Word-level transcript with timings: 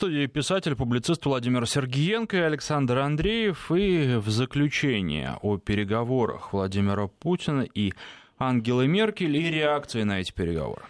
студии 0.00 0.24
писатель, 0.24 0.76
публицист 0.76 1.26
Владимир 1.26 1.66
Сергеенко 1.66 2.34
и 2.34 2.40
Александр 2.40 3.00
Андреев. 3.00 3.70
И 3.70 4.14
в 4.16 4.30
заключение 4.30 5.36
о 5.42 5.58
переговорах 5.58 6.54
Владимира 6.54 7.06
Путина 7.06 7.66
и 7.74 7.92
Ангелы 8.38 8.88
Меркель 8.88 9.36
и 9.36 9.50
реакции 9.50 10.04
на 10.04 10.20
эти 10.22 10.32
переговоры. 10.32 10.80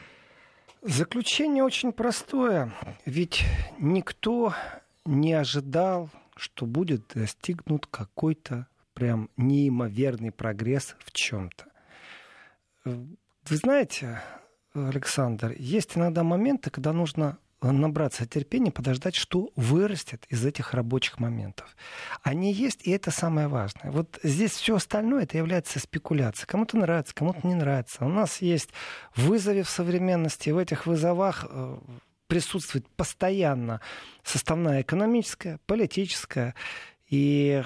Заключение 0.83 1.65
очень 1.65 1.91
простое. 1.91 2.73
Ведь 3.05 3.43
никто 3.81 4.55
не 5.05 5.33
ожидал, 5.33 6.09
что 6.37 6.65
будет 6.67 7.11
достигнут 7.13 7.89
какой-то 7.89 8.69
прям 8.95 9.29
неимоверный 9.37 10.31
прогресс 10.31 10.95
в 11.01 11.11
чем-то. 11.11 11.65
Вы 12.85 13.57
знаете, 13.57 14.23
Александр, 14.73 15.53
есть 15.59 15.97
иногда 15.97 16.23
моменты, 16.23 16.71
когда 16.71 16.93
нужно 16.93 17.39
набраться 17.63 18.27
терпения, 18.27 18.71
подождать, 18.71 19.15
что 19.15 19.51
вырастет 19.57 20.25
из 20.29 20.45
этих 20.45 20.75
рабочих 20.75 21.19
моментов. 21.19 21.77
Они 22.23 22.53
есть, 22.53 22.87
и 22.87 22.91
это 22.91 23.11
самое 23.11 23.49
важное. 23.49 23.91
Вот 23.91 24.19
здесь 24.23 24.53
все 24.53 24.77
остальное, 24.77 25.25
это 25.25 25.37
является 25.37 25.79
спекуляцией. 25.79 26.47
Кому-то 26.47 26.77
нравится, 26.79 27.15
кому-то 27.15 27.47
не 27.47 27.55
нравится. 27.55 28.05
У 28.05 28.09
нас 28.09 28.41
есть 28.41 28.71
вызовы 29.15 29.63
в 29.63 29.71
современности, 29.71 30.51
в 30.51 30.59
этих 30.59 30.87
вызовах 30.87 31.47
э, 31.49 31.79
присутствует 32.27 32.89
постоянно 32.97 33.81
составная 34.23 34.83
экономическая, 34.83 35.59
политическая, 35.67 36.55
и 37.09 37.63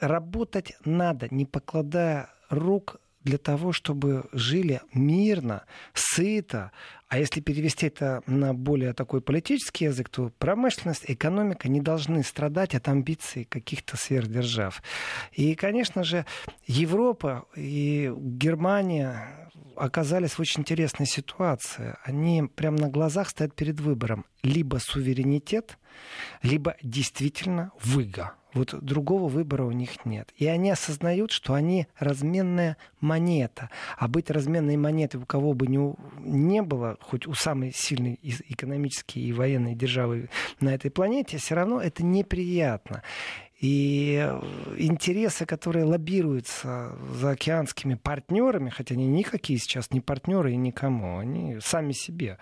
работать 0.00 0.74
надо, 0.84 1.28
не 1.30 1.46
покладая 1.46 2.28
рук 2.50 3.00
для 3.24 3.38
того, 3.38 3.72
чтобы 3.72 4.24
жили 4.32 4.80
мирно, 4.92 5.64
сыто. 5.94 6.72
А 7.08 7.18
если 7.18 7.40
перевести 7.40 7.86
это 7.86 8.22
на 8.26 8.54
более 8.54 8.94
такой 8.94 9.20
политический 9.20 9.84
язык, 9.84 10.08
то 10.08 10.30
промышленность, 10.38 11.04
экономика 11.08 11.68
не 11.68 11.80
должны 11.80 12.22
страдать 12.22 12.74
от 12.74 12.88
амбиций 12.88 13.44
каких-то 13.44 13.96
сверхдержав. 13.96 14.82
И, 15.32 15.54
конечно 15.54 16.04
же, 16.04 16.24
Европа 16.66 17.46
и 17.54 18.12
Германия 18.16 19.50
оказались 19.76 20.32
в 20.32 20.40
очень 20.40 20.60
интересной 20.60 21.06
ситуации. 21.06 21.96
Они 22.04 22.42
прямо 22.42 22.78
на 22.78 22.88
глазах 22.88 23.28
стоят 23.28 23.54
перед 23.54 23.80
выбором. 23.80 24.24
Либо 24.42 24.78
суверенитет, 24.78 25.78
либо 26.42 26.76
действительно 26.82 27.72
выга. 27.82 28.34
Вот 28.54 28.74
другого 28.82 29.28
выбора 29.28 29.64
у 29.64 29.72
них 29.72 30.04
нет. 30.04 30.32
И 30.36 30.46
они 30.46 30.70
осознают, 30.70 31.30
что 31.30 31.54
они 31.54 31.86
разменная 31.98 32.76
монета. 33.00 33.70
А 33.96 34.08
быть 34.08 34.30
разменной 34.30 34.76
монетой 34.76 35.20
у 35.20 35.26
кого 35.26 35.54
бы 35.54 35.66
ни, 35.66 35.94
не 36.20 36.62
было, 36.62 36.98
хоть 37.00 37.26
у 37.26 37.34
самой 37.34 37.72
сильной 37.74 38.18
экономической 38.22 39.20
и 39.20 39.32
военной 39.32 39.74
державы 39.74 40.28
на 40.60 40.74
этой 40.74 40.90
планете, 40.90 41.38
все 41.38 41.54
равно 41.54 41.80
это 41.80 42.04
неприятно. 42.04 43.02
И 43.58 44.16
интересы, 44.76 45.46
которые 45.46 45.84
лоббируются 45.84 46.96
за 47.14 47.30
океанскими 47.30 47.94
партнерами, 47.94 48.70
хотя 48.70 48.96
они 48.96 49.06
никакие 49.06 49.58
сейчас 49.60 49.92
не 49.92 50.00
партнеры 50.00 50.52
и 50.52 50.56
никому, 50.56 51.18
они 51.18 51.58
сами 51.60 51.92
себе, 51.92 52.38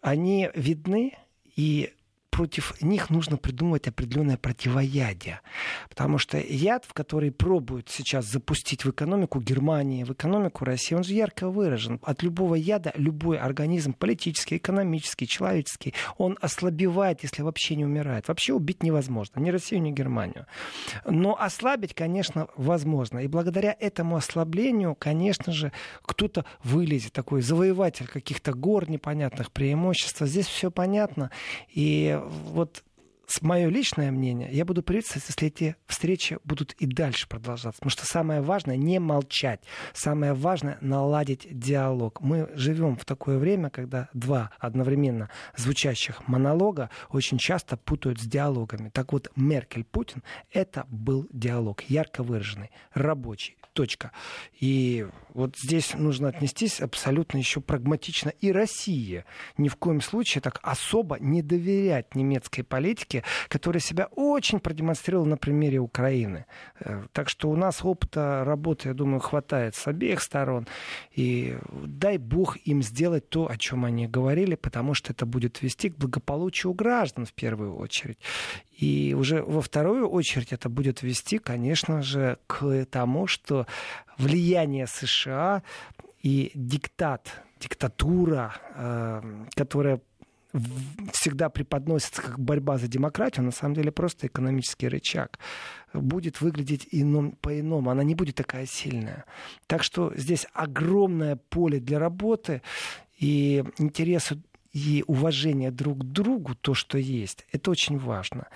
они 0.00 0.50
видны, 0.54 1.12
и 1.56 1.92
против 2.34 2.74
них 2.82 3.10
нужно 3.10 3.36
придумывать 3.36 3.86
определенное 3.86 4.36
противоядие. 4.36 5.40
Потому 5.88 6.18
что 6.18 6.36
яд, 6.36 6.84
в 6.84 6.92
который 6.92 7.30
пробуют 7.30 7.90
сейчас 7.90 8.26
запустить 8.26 8.84
в 8.84 8.90
экономику 8.90 9.40
Германии, 9.40 10.02
в 10.02 10.10
экономику 10.10 10.64
России, 10.64 10.96
он 10.96 11.04
же 11.04 11.14
ярко 11.14 11.48
выражен. 11.48 12.00
От 12.02 12.24
любого 12.24 12.56
яда 12.56 12.92
любой 12.96 13.38
организм, 13.38 13.92
политический, 13.92 14.56
экономический, 14.56 15.28
человеческий, 15.28 15.94
он 16.18 16.36
ослабевает, 16.40 17.22
если 17.22 17.42
вообще 17.42 17.76
не 17.76 17.84
умирает. 17.84 18.26
Вообще 18.26 18.52
убить 18.52 18.82
невозможно, 18.82 19.38
ни 19.38 19.50
Россию, 19.50 19.82
ни 19.82 19.92
Германию. 19.92 20.46
Но 21.04 21.40
ослабить, 21.40 21.94
конечно, 21.94 22.48
возможно. 22.56 23.20
И 23.20 23.28
благодаря 23.28 23.76
этому 23.78 24.16
ослаблению, 24.16 24.96
конечно 24.96 25.52
же, 25.52 25.70
кто-то 26.02 26.44
вылезет, 26.64 27.12
такой 27.12 27.42
завоеватель 27.42 28.08
каких-то 28.08 28.54
гор 28.54 28.90
непонятных 28.90 29.52
преимуществ. 29.52 30.20
Здесь 30.26 30.46
все 30.46 30.72
понятно. 30.72 31.30
И 31.68 32.20
вот 32.28 32.82
мое 33.40 33.68
личное 33.68 34.10
мнение, 34.10 34.48
я 34.52 34.64
буду 34.64 34.82
приветствовать, 34.82 35.24
если 35.28 35.48
эти 35.48 35.76
встречи 35.86 36.38
будут 36.44 36.72
и 36.74 36.86
дальше 36.86 37.28
продолжаться. 37.28 37.78
Потому 37.80 37.90
что 37.90 38.06
самое 38.06 38.40
важное 38.40 38.76
не 38.76 38.98
молчать. 38.98 39.60
Самое 39.92 40.34
важное 40.34 40.78
наладить 40.80 41.46
диалог. 41.50 42.20
Мы 42.20 42.50
живем 42.54 42.96
в 42.96 43.04
такое 43.04 43.38
время, 43.38 43.70
когда 43.70 44.08
два 44.12 44.52
одновременно 44.58 45.30
звучащих 45.56 46.26
монолога 46.28 46.90
очень 47.10 47.38
часто 47.38 47.76
путают 47.76 48.20
с 48.20 48.24
диалогами. 48.24 48.90
Так 48.90 49.12
вот, 49.12 49.30
Меркель-Путин— 49.36 50.22
это 50.52 50.86
был 50.88 51.26
диалог, 51.32 51.82
ярко 51.82 52.22
выраженный, 52.22 52.70
рабочий. 52.92 53.56
Точка. 53.72 54.12
И 54.60 55.06
вот 55.34 55.56
здесь 55.58 55.94
нужно 55.94 56.28
отнестись 56.28 56.80
абсолютно 56.80 57.38
еще 57.38 57.60
прагматично. 57.60 58.30
И 58.40 58.52
Россия 58.52 59.24
ни 59.58 59.68
в 59.68 59.76
коем 59.76 60.00
случае 60.00 60.40
так 60.40 60.60
особо 60.62 61.18
не 61.18 61.42
доверять 61.42 62.14
немецкой 62.14 62.62
политике, 62.62 63.24
которая 63.48 63.80
себя 63.80 64.08
очень 64.12 64.60
продемонстрировала 64.60 65.26
на 65.26 65.36
примере 65.36 65.80
Украины. 65.80 66.46
Э, 66.78 67.02
так 67.12 67.28
что 67.28 67.50
у 67.50 67.56
нас 67.56 67.84
опыта 67.84 68.44
работы, 68.44 68.88
я 68.88 68.94
думаю, 68.94 69.18
хватает 69.18 69.74
с 69.74 69.88
обеих 69.88 70.22
сторон. 70.22 70.68
И 71.10 71.58
дай 71.84 72.16
бог 72.18 72.56
им 72.58 72.82
сделать 72.82 73.28
то, 73.28 73.50
о 73.50 73.56
чем 73.56 73.84
они 73.84 74.06
говорили, 74.06 74.54
потому 74.54 74.94
что 74.94 75.12
это 75.12 75.26
будет 75.26 75.62
вести 75.62 75.90
к 75.90 75.96
благополучию 75.96 76.72
граждан 76.74 77.26
в 77.26 77.32
первую 77.32 77.76
очередь. 77.76 78.18
И 78.84 79.14
уже 79.14 79.42
во 79.42 79.62
вторую 79.62 80.08
очередь 80.08 80.52
это 80.52 80.68
будет 80.68 81.02
вести, 81.02 81.38
конечно 81.38 82.02
же, 82.02 82.36
к 82.46 82.84
тому, 82.84 83.26
что 83.26 83.66
влияние 84.18 84.86
США 84.86 85.62
и 86.22 86.50
диктат, 86.54 87.42
диктатура, 87.60 88.54
э, 88.74 89.22
которая 89.54 90.00
всегда 91.12 91.48
преподносится 91.48 92.20
как 92.20 92.38
борьба 92.38 92.76
за 92.76 92.86
демократию, 92.86 93.46
на 93.46 93.52
самом 93.52 93.74
деле 93.74 93.90
просто 93.90 94.26
экономический 94.26 94.88
рычаг, 94.88 95.38
будет 95.94 96.42
выглядеть 96.42 96.86
ином, 96.90 97.32
по-иному. 97.40 97.90
Она 97.90 98.04
не 98.04 98.14
будет 98.14 98.34
такая 98.34 98.66
сильная. 98.66 99.24
Так 99.66 99.82
что 99.82 100.12
здесь 100.14 100.46
огромное 100.52 101.36
поле 101.36 101.80
для 101.80 101.98
работы 101.98 102.60
и 103.18 103.64
интересы 103.78 104.42
и 104.74 105.04
уважение 105.06 105.70
друг 105.70 106.00
к 106.00 106.04
другу, 106.04 106.54
то, 106.56 106.74
что 106.74 106.98
есть, 106.98 107.46
это 107.52 107.70
очень 107.70 107.96
важно. 107.96 108.48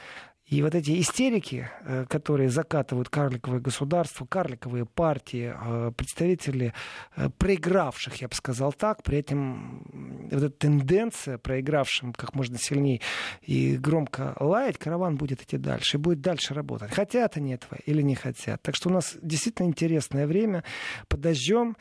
И 0.48 0.62
вот 0.62 0.74
эти 0.74 0.98
истерики, 0.98 1.68
э, 1.82 2.06
которые 2.08 2.48
закатывают 2.48 3.10
карликовое 3.10 3.60
государство, 3.60 4.24
карликовые 4.24 4.86
партии, 4.86 5.54
э, 5.54 5.92
представители 5.94 6.72
э, 7.16 7.28
проигравших, 7.36 8.14
я 8.22 8.28
бы 8.28 8.34
сказал 8.34 8.72
так, 8.72 9.02
при 9.02 9.18
этом 9.18 9.82
вот 10.30 10.42
эта 10.42 10.50
тенденция 10.50 11.36
проигравшим 11.36 12.14
как 12.14 12.34
можно 12.34 12.56
сильнее 12.58 13.02
и 13.42 13.76
громко 13.76 14.34
лаять, 14.40 14.78
караван 14.78 15.16
будет 15.16 15.42
идти 15.42 15.58
дальше 15.58 15.98
и 15.98 16.00
будет 16.00 16.22
дальше 16.22 16.54
работать. 16.54 16.92
Хотят 16.92 17.36
они 17.36 17.52
этого 17.52 17.78
или 17.84 18.00
не 18.00 18.14
хотят. 18.14 18.62
Так 18.62 18.74
что 18.74 18.88
у 18.88 18.92
нас 18.92 19.18
действительно 19.20 19.66
интересное 19.66 20.26
время. 20.26 20.64
Подождем, 21.08 21.76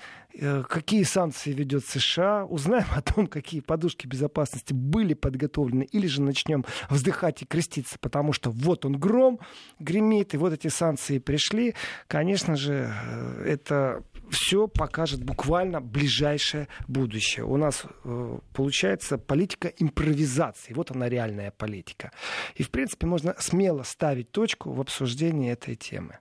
какие 0.69 1.03
санкции 1.03 1.51
ведет 1.51 1.85
США, 1.85 2.45
узнаем 2.45 2.87
о 2.95 3.01
том, 3.01 3.27
какие 3.27 3.61
подушки 3.61 4.07
безопасности 4.07 4.73
были 4.73 5.13
подготовлены, 5.13 5.83
или 5.83 6.07
же 6.07 6.21
начнем 6.21 6.65
вздыхать 6.89 7.41
и 7.41 7.45
креститься, 7.45 7.97
потому 7.99 8.33
что 8.33 8.51
вот 8.61 8.85
он 8.85 8.97
гром 8.97 9.39
гремит, 9.79 10.33
и 10.33 10.37
вот 10.37 10.53
эти 10.53 10.67
санкции 10.67 11.19
пришли, 11.19 11.75
конечно 12.07 12.55
же, 12.55 12.91
э, 12.91 13.43
это 13.45 14.03
все 14.29 14.67
покажет 14.67 15.23
буквально 15.23 15.81
ближайшее 15.81 16.67
будущее. 16.87 17.45
У 17.45 17.57
нас 17.57 17.85
э, 18.03 18.39
получается 18.53 19.17
политика 19.17 19.67
импровизации. 19.67 20.73
Вот 20.73 20.91
она 20.91 21.09
реальная 21.09 21.51
политика. 21.51 22.11
И, 22.55 22.63
в 22.63 22.69
принципе, 22.69 23.07
можно 23.07 23.35
смело 23.39 23.83
ставить 23.83 24.31
точку 24.31 24.71
в 24.71 24.81
обсуждении 24.81 25.51
этой 25.51 25.75
темы. 25.75 26.19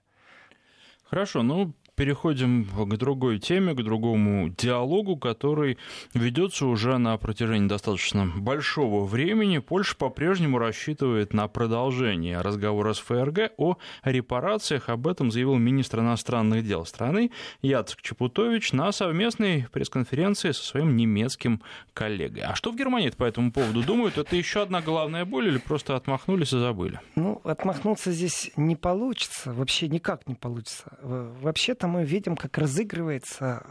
Хорошо, 1.03 1.43
ну 1.43 1.73
переходим 1.97 2.63
к 2.63 2.95
другой 2.95 3.39
теме, 3.39 3.73
к 3.73 3.83
другому 3.83 4.49
диалогу, 4.49 5.17
который 5.17 5.77
ведется 6.13 6.67
уже 6.67 6.99
на 6.99 7.17
протяжении 7.17 7.67
достаточно 7.67 8.31
большого 8.37 9.05
времени. 9.05 9.57
Польша 9.57 9.95
по-прежнему 9.95 10.59
рассчитывает 10.59 11.33
на 11.33 11.47
продолжение 11.47 12.39
разговора 12.39 12.93
с 12.93 12.99
ФРГ 12.99 13.51
о 13.57 13.77
репарациях. 14.03 14.89
Об 14.89 15.07
этом 15.07 15.31
заявил 15.31 15.55
министр 15.55 16.01
иностранных 16.01 16.65
дел 16.65 16.85
страны 16.85 17.31
Яцек 17.63 18.01
Чепутович 18.03 18.73
на 18.73 18.91
совместной 18.91 19.67
пресс-конференции 19.71 20.51
со 20.51 20.63
своим 20.63 20.95
немецким 20.95 21.63
коллегой. 21.95 22.43
А 22.43 22.53
что 22.53 22.71
в 22.71 22.75
Германии 22.75 23.09
по 23.09 23.23
этому 23.23 23.51
поводу 23.51 23.81
думают? 23.81 24.19
Это 24.19 24.35
еще 24.35 24.61
одна 24.61 24.81
головная 24.81 25.25
боль 25.25 25.47
или 25.47 25.57
просто 25.57 25.95
отмахнулись 25.95 26.53
и 26.53 26.59
забыли? 26.59 26.99
Ну, 27.15 27.41
отмахнуться 27.43 28.11
здесь 28.11 28.51
не 28.55 28.75
получится, 28.75 29.51
вообще 29.51 29.87
никак 29.87 30.27
не 30.27 30.35
получится. 30.35 30.95
Вообще-то 31.01 31.86
это 31.87 31.93
мы 31.93 32.05
видим, 32.05 32.35
как 32.35 32.57
разыгрывается 32.57 33.63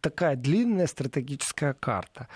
такая 0.00 0.36
длинная 0.36 0.86
стратегическая 0.86 1.74
карта. 1.74 2.28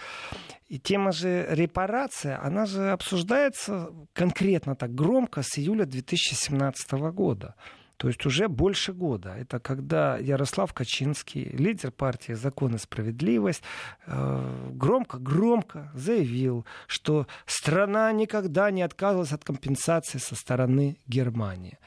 И 0.69 0.79
тема 0.79 1.13
же 1.13 1.47
репарация, 1.51 2.41
она 2.43 2.67
же 2.67 2.91
обсуждается 2.91 3.91
конкретно 4.13 4.75
так 4.75 4.95
громко 4.95 5.43
с 5.43 5.59
июля 5.59 5.85
2017 5.85 6.93
года. 7.13 7.55
То 7.97 8.09
есть 8.09 8.27
уже 8.27 8.49
больше 8.49 8.93
года. 8.93 9.35
Это 9.39 9.59
когда 9.59 10.19
Ярослав 10.19 10.73
Качинский, 10.75 11.45
лидер 11.45 11.91
партии 11.91 12.35
«Закон 12.35 12.75
и 12.75 12.79
справедливость», 12.79 13.63
громко-громко 14.07 15.79
э, 15.79 15.99
заявил, 15.99 16.67
что 16.89 17.27
страна 17.47 18.13
никогда 18.13 18.71
не 18.71 18.83
отказывалась 18.83 19.33
от 19.33 19.45
компенсации 19.45 20.19
со 20.19 20.35
стороны 20.35 20.99
Германии. 21.07 21.79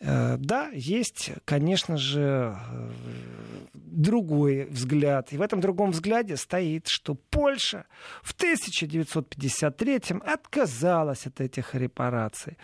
Э, 0.00 0.36
да, 0.38 0.70
есть, 0.72 1.32
конечно 1.44 1.96
же, 1.96 2.54
э, 2.56 2.90
другой 3.74 4.66
взгляд. 4.70 5.32
И 5.32 5.36
в 5.36 5.42
этом 5.42 5.60
другом 5.60 5.90
взгляде 5.90 6.36
стоит, 6.36 6.86
что 6.86 7.14
Польша 7.14 7.84
в 8.22 8.32
1953 8.32 10.20
отказалась 10.24 11.26
от 11.26 11.40
этих 11.40 11.74
репараций. 11.74 12.58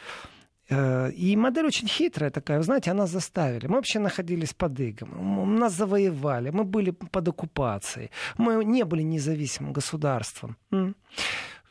Э, 0.71 1.11
и 1.11 1.37
модель 1.37 1.67
очень 1.67 1.89
хитрая 1.89 2.31
такая, 2.31 2.59
вы 2.59 2.65
знаете, 2.65 2.91
она 2.91 3.07
заставили. 3.07 3.67
Мы 3.67 3.75
вообще 3.75 3.99
находились 3.99 4.55
под 4.55 4.81
игом, 4.81 5.59
нас 5.59 5.73
завоевали, 5.75 6.51
мы 6.51 6.65
были 6.65 6.91
под 6.91 7.29
оккупацией, 7.29 8.11
мы 8.39 8.65
не 8.65 8.85
были 8.85 9.03
независимым 9.03 9.73
государством. 9.73 10.57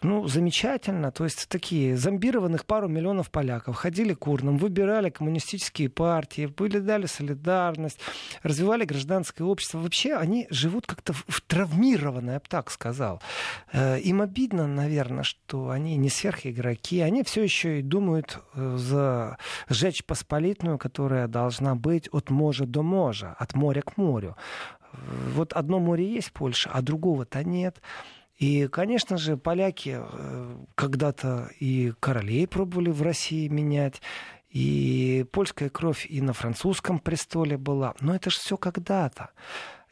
Ну, 0.04 0.28
замечательно. 0.28 1.12
То 1.12 1.24
есть 1.24 1.48
такие 1.48 1.96
зомбированных 1.96 2.66
пару 2.66 2.90
миллионов 2.90 3.32
поляков 3.32 3.78
ходили 3.78 4.14
к 4.14 4.28
урнам, 4.28 4.58
выбирали 4.58 5.10
коммунистические 5.10 5.90
партии, 5.90 6.46
были 6.46 6.80
дали 6.80 7.06
солидарность, 7.06 8.00
развивали 8.44 8.84
гражданское 8.84 9.46
общество. 9.46 9.80
Вообще 9.80 10.16
они 10.16 10.48
живут 10.50 10.88
как-то 10.88 11.14
в 11.14 11.42
травмированно, 11.42 12.32
я 12.32 12.40
бы 12.40 12.46
так 12.50 12.70
сказал. 12.70 13.22
Э, 13.72 13.98
им 14.00 14.22
обидно, 14.22 14.68
наверное, 14.68 15.24
что 15.24 15.70
они 15.70 15.96
не 15.96 16.10
сверхигроки. 16.10 17.00
Они 17.00 17.24
все 17.24 17.42
еще 17.42 17.80
и 17.80 17.82
думают 17.82 18.40
э, 18.56 18.76
за 18.78 19.38
жечь 19.70 20.04
посполитную, 20.04 20.78
которая 20.78 21.28
должна 21.28 21.76
быть 21.76 22.10
от 22.12 22.30
моря 22.30 22.66
до 22.66 22.84
моря, 22.84 23.36
от 23.40 23.54
моря 23.54 23.82
к 23.82 23.96
морю. 23.96 24.36
Вот 25.34 25.54
одно 25.54 25.80
море 25.80 26.14
есть 26.14 26.28
в 26.28 26.34
Польше, 26.34 26.70
а 26.72 26.82
другого-то 26.82 27.44
нет. 27.44 27.82
И, 28.44 28.68
конечно 28.68 29.18
же, 29.18 29.38
поляки 29.38 30.02
э, 30.02 30.58
когда-то 30.76 31.50
и 31.62 31.94
королей 32.02 32.46
пробовали 32.46 32.90
в 32.90 33.02
России 33.02 33.48
менять, 33.48 34.02
и 34.50 35.26
польская 35.32 35.70
кровь 35.70 36.06
и 36.10 36.20
на 36.20 36.34
французском 36.34 37.00
престоле 37.00 37.58
была. 37.58 37.94
Но 38.02 38.14
это 38.14 38.30
же 38.30 38.40
все 38.40 38.58
когда-то. 38.58 39.30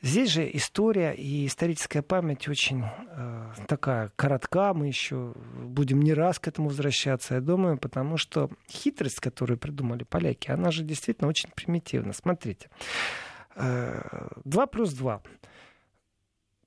Здесь 0.02 0.32
же 0.32 0.52
история 0.54 1.14
и 1.14 1.46
историческая 1.46 2.02
память 2.02 2.50
очень 2.50 2.84
э, 2.84 3.54
такая 3.70 4.12
коротка. 4.18 4.74
Мы 4.74 4.88
еще 4.88 5.34
будем 5.56 6.02
не 6.02 6.14
раз 6.14 6.38
к 6.38 6.50
этому 6.50 6.68
возвращаться, 6.68 7.36
я 7.36 7.40
думаю, 7.40 7.78
потому 7.78 8.18
что 8.18 8.50
хитрость, 8.70 9.22
которую 9.22 9.60
придумали 9.60 10.04
поляки, 10.04 10.52
она 10.52 10.72
же 10.72 10.84
действительно 10.84 11.30
очень 11.30 11.50
примитивна. 11.56 12.12
Смотрите. 12.12 12.70
Э, 13.56 14.28
2 14.44 14.66
плюс 14.68 14.92
2. 14.92 15.22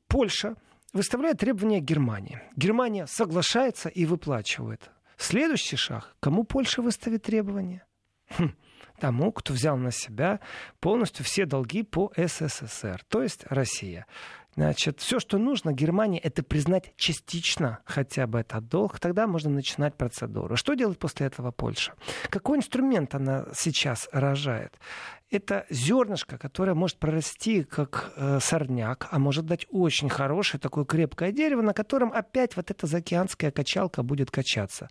Польша 0.08 0.54
выставляет 0.94 1.38
требования 1.38 1.80
Германии. 1.80 2.40
Германия 2.56 3.06
соглашается 3.06 3.90
и 3.90 4.06
выплачивает. 4.06 4.90
Следующий 5.18 5.76
шаг. 5.76 6.16
Кому 6.20 6.44
Польша 6.44 6.80
выставит 6.80 7.24
требования? 7.24 7.84
Хм, 8.30 8.54
тому, 8.98 9.32
кто 9.32 9.52
взял 9.52 9.76
на 9.76 9.90
себя 9.90 10.40
полностью 10.80 11.24
все 11.24 11.44
долги 11.44 11.82
по 11.82 12.12
СССР, 12.16 13.02
то 13.08 13.22
есть 13.22 13.44
Россия. 13.50 14.06
Значит, 14.54 15.00
все, 15.00 15.18
что 15.18 15.38
нужно 15.38 15.72
Германии, 15.72 16.20
это 16.20 16.42
признать 16.42 16.92
частично 16.96 17.80
хотя 17.84 18.26
бы 18.26 18.38
этот 18.38 18.68
долг, 18.68 19.00
тогда 19.00 19.26
можно 19.26 19.50
начинать 19.50 19.96
процедуру. 19.96 20.56
Что 20.56 20.74
делать 20.74 20.98
после 20.98 21.26
этого 21.26 21.50
Польша? 21.50 21.94
Какой 22.30 22.58
инструмент 22.58 23.14
она 23.14 23.46
сейчас 23.54 24.08
рожает? 24.12 24.78
это 25.30 25.66
зернышко, 25.70 26.38
которое 26.38 26.74
может 26.74 26.98
прорасти 26.98 27.64
как 27.64 28.12
э, 28.16 28.38
сорняк, 28.40 29.08
а 29.10 29.18
может 29.18 29.46
дать 29.46 29.66
очень 29.70 30.08
хорошее 30.08 30.60
такое 30.60 30.84
крепкое 30.84 31.32
дерево, 31.32 31.62
на 31.62 31.74
котором 31.74 32.12
опять 32.12 32.56
вот 32.56 32.70
эта 32.70 32.86
заокеанская 32.86 33.50
качалка 33.50 34.02
будет 34.02 34.30
качаться. 34.30 34.88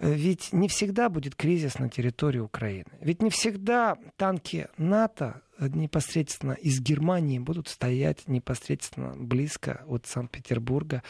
Ведь 0.00 0.54
не 0.54 0.68
всегда 0.68 1.10
будет 1.10 1.34
кризис 1.34 1.78
на 1.78 1.90
территории 1.90 2.38
Украины. 2.38 2.90
Ведь 3.00 3.20
не 3.20 3.28
всегда 3.28 3.98
танки 4.16 4.68
НАТО 4.78 5.42
непосредственно 5.58 6.52
из 6.52 6.80
Германии 6.80 7.38
будут 7.38 7.68
стоять 7.68 8.26
непосредственно 8.26 9.12
близко 9.14 9.82
от 9.86 10.06
Санкт-Петербурга 10.06 11.02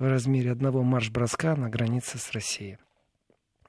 в 0.00 0.04
размере 0.04 0.50
одного 0.50 0.82
марш-броска 0.82 1.54
на 1.54 1.68
границе 1.68 2.18
с 2.18 2.32
Россией. 2.32 2.78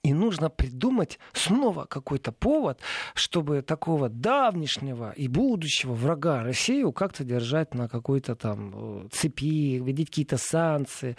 И 0.05 0.13
нужно 0.13 0.51
придумать 0.51 1.17
снова 1.33 1.85
какой-то 1.85 2.31
повод, 2.31 2.79
чтобы 3.15 3.63
такого 3.63 4.07
давнишнего 4.07 5.11
и 5.11 5.27
будущего 5.27 5.93
врага 5.93 6.43
Россию 6.43 6.91
как-то 6.91 7.23
держать 7.23 7.73
на 7.73 7.89
какой-то 7.89 8.35
там 8.35 9.05
э, 9.05 9.07
цепи, 9.11 9.79
вводить 9.79 10.09
какие-то 10.09 10.37
санкции. 10.37 11.17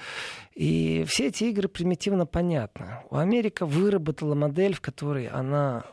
И 0.54 1.04
все 1.08 1.26
эти 1.26 1.42
игры 1.44 1.66
примитивно 1.66 2.26
понятны. 2.26 3.02
Америка 3.10 3.66
выработала 3.66 4.36
модель, 4.36 4.74
в 4.74 4.80
которой 4.80 5.26
она 5.26 5.84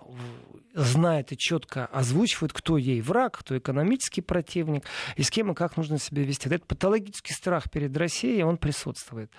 знает 0.75 1.31
и 1.31 1.37
четко 1.37 1.87
озвучивает, 1.87 2.53
кто 2.53 2.77
ей 2.77 3.01
враг, 3.01 3.39
кто 3.39 3.57
экономический 3.57 4.21
противник, 4.21 4.85
и 5.15 5.23
с 5.23 5.31
кем 5.31 5.51
и 5.51 5.55
как 5.55 5.77
нужно 5.77 5.97
себя 5.97 6.21
вести. 6.21 6.47
Этот 6.47 6.67
патологический 6.67 7.33
страх 7.33 7.71
перед 7.71 7.97
Россией, 7.97 8.43
он 8.43 8.57
присутствует. 8.57 9.31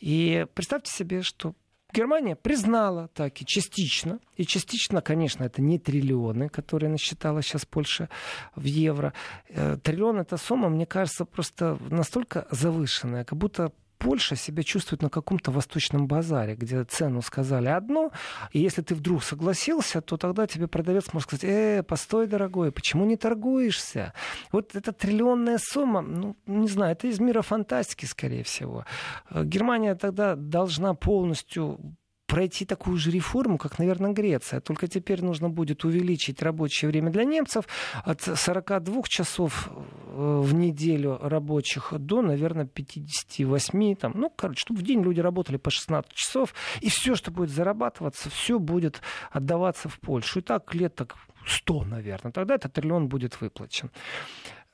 И 0.00 0.46
представьте 0.54 0.90
себе, 0.90 1.20
что 1.20 1.54
Германия 1.96 2.36
признала 2.36 3.08
так 3.08 3.40
и 3.40 3.46
частично. 3.46 4.18
И 4.36 4.44
частично, 4.44 5.00
конечно, 5.00 5.44
это 5.44 5.62
не 5.62 5.78
триллионы, 5.78 6.50
которые 6.50 6.90
насчитала 6.90 7.40
сейчас 7.40 7.64
Польша 7.64 8.10
в 8.54 8.64
евро. 8.64 9.14
Э, 9.48 9.78
триллион— 9.82 10.18
это 10.20 10.36
сумма, 10.36 10.68
мне 10.68 10.84
кажется, 10.84 11.24
просто 11.24 11.78
настолько 11.88 12.46
завышенная, 12.50 13.24
как 13.24 13.38
будто 13.38 13.72
Польша 13.98 14.36
себя 14.36 14.62
чувствует 14.62 15.02
на 15.02 15.10
каком-то 15.10 15.50
восточном 15.50 16.06
базаре, 16.06 16.54
где 16.54 16.84
цену 16.84 17.22
сказали 17.22 17.68
одну, 17.68 18.12
и 18.52 18.60
если 18.60 18.82
ты 18.82 18.94
вдруг 18.94 19.22
согласился, 19.22 20.00
то 20.00 20.16
тогда 20.16 20.46
тебе 20.46 20.66
продавец 20.66 21.12
может 21.12 21.28
сказать, 21.28 21.44
э, 21.44 21.82
постой, 21.82 22.26
дорогой, 22.26 22.72
почему 22.72 23.04
не 23.04 23.16
торгуешься? 23.16 24.12
Вот 24.52 24.74
эта 24.74 24.92
триллионная 24.92 25.58
сумма, 25.60 26.02
ну, 26.02 26.36
не 26.46 26.68
знаю, 26.68 26.92
это 26.92 27.08
из 27.08 27.20
мира 27.20 27.42
фантастики, 27.42 28.06
скорее 28.06 28.42
всего. 28.42 28.84
Э, 29.30 29.44
Германия 29.44 29.94
тогда 29.94 30.36
должна 30.36 30.94
полностью 30.94 31.96
пройти 32.26 32.64
такую 32.64 32.96
же 32.96 33.10
реформу, 33.10 33.58
как, 33.58 33.78
наверное, 33.78 34.12
Греция. 34.12 34.60
Только 34.60 34.88
теперь 34.88 35.22
нужно 35.22 35.48
будет 35.48 35.84
увеличить 35.84 36.42
рабочее 36.42 36.90
время 36.90 37.10
для 37.10 37.24
немцев 37.24 37.66
от 38.04 38.22
42 38.22 39.02
часов 39.08 39.68
э, 39.68 40.40
в 40.42 40.54
неделю 40.54 41.18
рабочих 41.22 41.92
до, 41.96 42.22
наверное, 42.22 42.66
58. 42.66 43.96
Там, 43.96 44.12
ну, 44.14 44.30
короче, 44.34 44.60
чтобы 44.60 44.80
в 44.80 44.82
день 44.82 45.02
люди 45.02 45.20
работали 45.20 45.56
по 45.56 45.70
16 45.70 46.12
часов, 46.12 46.54
и 46.80 46.88
все, 46.88 47.14
что 47.14 47.30
будет 47.30 47.50
зарабатываться, 47.50 48.30
все 48.30 48.58
будет 48.58 49.00
отдаваться 49.30 49.88
в 49.88 49.98
Польшу. 50.00 50.40
И 50.40 50.42
так 50.42 50.74
лет 50.74 50.94
так 50.94 51.16
100, 51.46 51.84
наверное. 51.84 52.32
Тогда 52.32 52.54
этот 52.56 52.72
триллион 52.72 53.08
будет 53.08 53.40
выплачен. 53.40 53.90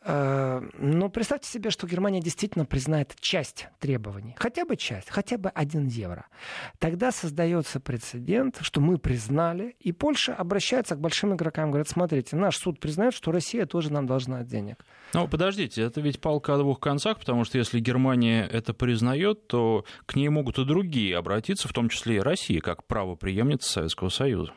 Э, 0.04 0.60
но 0.78 1.08
представьте 1.08 1.48
себе, 1.48 1.70
что 1.70 1.86
Германия 1.86 2.20
действительно 2.20 2.64
признает 2.64 3.14
часть 3.20 3.68
требований, 3.78 4.34
хотя 4.36 4.64
бы 4.64 4.76
часть, 4.76 5.08
хотя 5.10 5.38
бы 5.38 5.48
один 5.50 5.86
евро. 5.86 6.26
Тогда 6.78 7.12
создается 7.12 7.78
прецедент, 7.78 8.58
что 8.62 8.80
мы 8.80 8.98
признали, 8.98 9.76
и 9.78 9.92
Польша 9.92 10.34
обращается 10.34 10.96
к 10.96 11.00
большим 11.00 11.34
игрокам, 11.34 11.70
говорит, 11.70 11.88
смотрите, 11.88 12.36
наш 12.36 12.56
суд 12.56 12.80
признает, 12.80 13.14
что 13.14 13.30
Россия 13.30 13.66
тоже 13.66 13.92
нам 13.92 14.06
должна 14.06 14.42
денег. 14.42 14.84
Ну, 15.14 15.28
подождите, 15.28 15.82
это 15.82 16.00
ведь 16.00 16.20
палка 16.20 16.54
о 16.54 16.58
двух 16.58 16.80
концах, 16.80 17.18
потому 17.18 17.44
что 17.44 17.58
если 17.58 17.78
Германия 17.78 18.46
это 18.46 18.74
признает, 18.74 19.46
то 19.46 19.84
к 20.06 20.16
ней 20.16 20.28
могут 20.28 20.58
и 20.58 20.64
другие 20.64 21.16
обратиться, 21.16 21.68
в 21.68 21.72
том 21.72 21.88
числе 21.88 22.16
и 22.16 22.20
Россия, 22.20 22.60
как 22.60 22.86
правоприемница 22.86 23.70
Советского 23.70 24.08
Союза. 24.08 24.52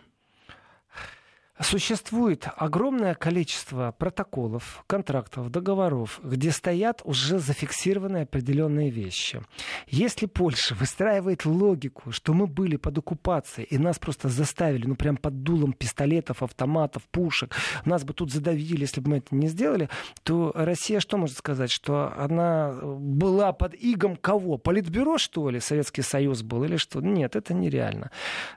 Существует 1.61 2.49
огромное 2.57 3.15
количество 3.15 3.95
протоколов, 3.97 4.83
контрактов, 4.87 5.49
договоров, 5.49 6.19
где 6.21 6.51
стоят 6.51 7.01
уже 7.05 7.39
зафиксированные 7.39 8.23
определенные 8.23 8.89
вещи. 8.89 9.41
Если 9.87 10.25
Польша 10.25 10.75
выстраивает 10.75 11.45
логику, 11.45 12.11
что 12.11 12.33
мы 12.33 12.47
были 12.47 12.75
под 12.75 12.97
оккупацией 12.97 13.67
и 13.69 13.77
нас 13.77 13.99
просто 13.99 14.27
заставили, 14.27 14.85
ну 14.85 14.95
прям 14.95 15.15
под 15.15 15.43
дулом 15.43 15.71
пистолетов, 15.71 16.43
автоматов, 16.43 17.03
пушек, 17.03 17.55
нас 17.85 18.03
бы 18.03 18.13
тут 18.13 18.33
задавили, 18.33 18.81
если 18.81 18.99
бы 18.99 19.11
мы 19.11 19.17
это 19.19 19.33
не 19.33 19.47
сделали, 19.47 19.87
то 20.23 20.51
Россия 20.55 20.99
что 20.99 21.15
может 21.15 21.37
сказать? 21.37 21.71
Что 21.71 22.13
она 22.17 22.73
была 22.81 23.53
под 23.53 23.75
игом 23.75 24.17
кого? 24.17 24.57
Политбюро, 24.57 25.17
что 25.17 25.49
ли? 25.49 25.61
Советский 25.61 26.01
Союз 26.01 26.43
был 26.43 26.65
или 26.65 26.75
что? 26.75 26.99
Нет, 26.99 27.37
это 27.37 27.53
нереально. 27.53 28.11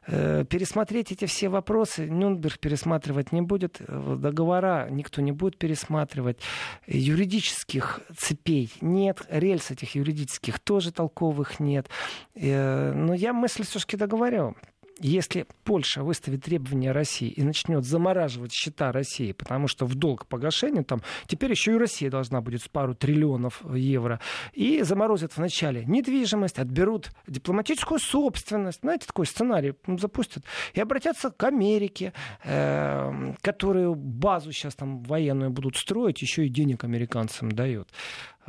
Э, 0.08 0.44
пересмотреть 0.44 1.12
эти 1.12 1.26
все 1.26 1.48
вопросы, 1.48 2.08
Нюнберг 2.08 2.58
пересмотреть 2.58 2.87
пересматривать 2.88 3.32
не 3.32 3.42
будет, 3.42 3.80
договора 3.86 4.88
никто 4.90 5.20
не 5.20 5.32
будет 5.32 5.58
пересматривать, 5.58 6.38
юридических 6.86 8.00
цепей 8.16 8.72
нет, 8.80 9.26
рельс 9.28 9.70
этих 9.70 9.94
юридических 9.94 10.58
тоже 10.58 10.92
толковых 10.92 11.60
нет. 11.60 11.88
Но 12.34 13.14
я 13.14 13.32
мысль 13.32 13.64
все-таки 13.64 13.96
договорю 13.96 14.54
если 15.00 15.46
Польша 15.64 16.02
выставит 16.02 16.44
требования 16.44 16.92
России 16.92 17.28
и 17.28 17.42
начнет 17.42 17.84
замораживать 17.84 18.52
счета 18.52 18.92
России, 18.92 19.32
потому 19.32 19.68
что 19.68 19.86
в 19.86 19.94
долг 19.94 20.26
погашения 20.26 20.82
там 20.82 21.02
теперь 21.26 21.50
еще 21.50 21.74
и 21.74 21.78
Россия 21.78 22.10
должна 22.10 22.40
будет 22.40 22.68
пару 22.70 22.94
триллионов 22.94 23.62
евро, 23.74 24.20
и 24.52 24.82
заморозят 24.82 25.36
вначале 25.36 25.84
недвижимость, 25.84 26.58
отберут 26.58 27.10
дипломатическую 27.26 27.98
собственность, 27.98 28.80
знаете, 28.80 29.06
такой 29.06 29.26
сценарий 29.26 29.74
запустят, 29.86 30.44
и 30.74 30.80
обратятся 30.80 31.30
к 31.30 31.42
Америке, 31.44 32.12
э, 32.44 33.34
которую 33.40 33.94
базу 33.94 34.52
сейчас 34.52 34.74
там 34.74 35.02
военную 35.02 35.50
будут 35.50 35.76
строить, 35.76 36.22
еще 36.22 36.46
и 36.46 36.48
денег 36.48 36.84
американцам 36.84 37.52
дают. 37.52 37.88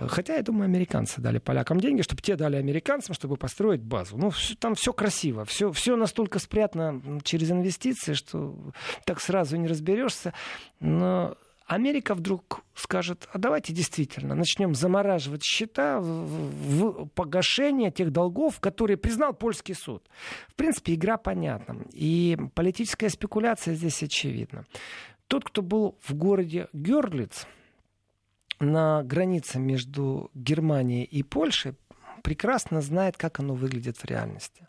Хотя, 0.07 0.35
я 0.35 0.43
думаю, 0.43 0.65
американцы 0.65 1.21
дали 1.21 1.39
полякам 1.39 1.79
деньги, 1.79 2.01
чтобы 2.01 2.21
те 2.21 2.35
дали 2.35 2.55
американцам, 2.55 3.15
чтобы 3.15 3.37
построить 3.37 3.81
базу. 3.81 4.17
Ну, 4.17 4.31
там 4.59 4.75
все 4.75 4.93
красиво, 4.93 5.45
все, 5.45 5.71
все 5.71 5.95
настолько 5.95 6.39
спрятано 6.39 7.01
через 7.23 7.51
инвестиции, 7.51 8.13
что 8.13 8.55
так 9.05 9.19
сразу 9.19 9.57
не 9.57 9.67
разберешься. 9.67 10.33
Но 10.79 11.35
Америка 11.69 12.15
вдруг 12.15 12.63
скажет, 12.73 13.29
а 13.31 13.37
давайте 13.37 13.73
действительно 13.73 14.33
начнем 14.33 14.73
замораживать 14.73 15.43
счета 15.43 15.99
в 16.01 17.05
погашение 17.09 17.91
тех 17.91 18.11
долгов, 18.11 18.59
которые 18.59 18.97
признал 18.97 19.33
польский 19.33 19.75
суд. 19.75 20.03
В 20.47 20.55
принципе, 20.55 20.95
игра 20.95 21.17
понятна. 21.17 21.77
И 21.93 22.37
политическая 22.55 23.09
спекуляция 23.09 23.75
здесь 23.75 24.01
очевидна. 24.01 24.65
Тот, 25.27 25.43
кто 25.43 25.61
был 25.61 25.95
в 26.01 26.15
городе 26.15 26.69
Герлиц, 26.73 27.45
на 28.59 29.03
границе 29.03 29.59
между 29.59 30.31
Германией 30.33 31.03
и 31.03 31.23
Польшей 31.23 31.75
прекрасно 32.23 32.81
знает, 32.81 33.17
как 33.17 33.39
оно 33.39 33.53
выглядит 33.53 33.97
в 33.97 34.05
реальности. 34.05 34.67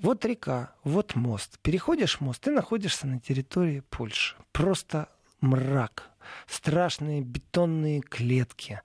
Вот 0.00 0.24
река, 0.24 0.72
вот 0.84 1.14
мост. 1.14 1.58
Переходишь 1.60 2.20
мост, 2.20 2.42
ты 2.42 2.50
находишься 2.50 3.06
на 3.06 3.20
территории 3.20 3.82
Польши. 3.90 4.36
Просто 4.52 5.08
мрак, 5.40 6.10
страшные 6.46 7.20
бетонные 7.22 8.00
клетки, 8.00 8.80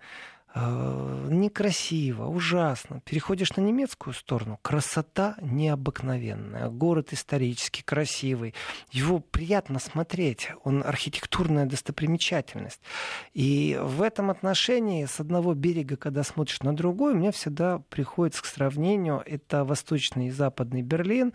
некрасиво, 0.56 2.28
ужасно. 2.28 3.02
Переходишь 3.02 3.56
на 3.58 3.62
немецкую 3.62 4.14
сторону, 4.14 4.58
красота 4.62 5.36
необыкновенная, 5.42 6.70
город 6.70 7.12
исторический, 7.12 7.84
красивый, 7.84 8.54
его 8.92 9.20
приятно 9.20 9.80
смотреть, 9.80 10.52
он 10.64 10.82
архитектурная 10.82 11.66
достопримечательность. 11.66 12.82
И 13.34 13.78
в 13.82 14.02
этом 14.02 14.30
отношении 14.30 15.06
с 15.06 15.20
одного 15.20 15.54
берега, 15.54 15.98
когда 15.98 16.24
смотришь 16.24 16.62
на 16.62 16.74
другой, 16.74 17.16
мне 17.16 17.32
всегда 17.34 17.80
приходится 17.90 18.42
к 18.42 18.46
сравнению, 18.46 19.22
это 19.26 19.66
восточный 19.66 20.28
и 20.28 20.32
западный 20.32 20.84
Берлин, 20.84 21.34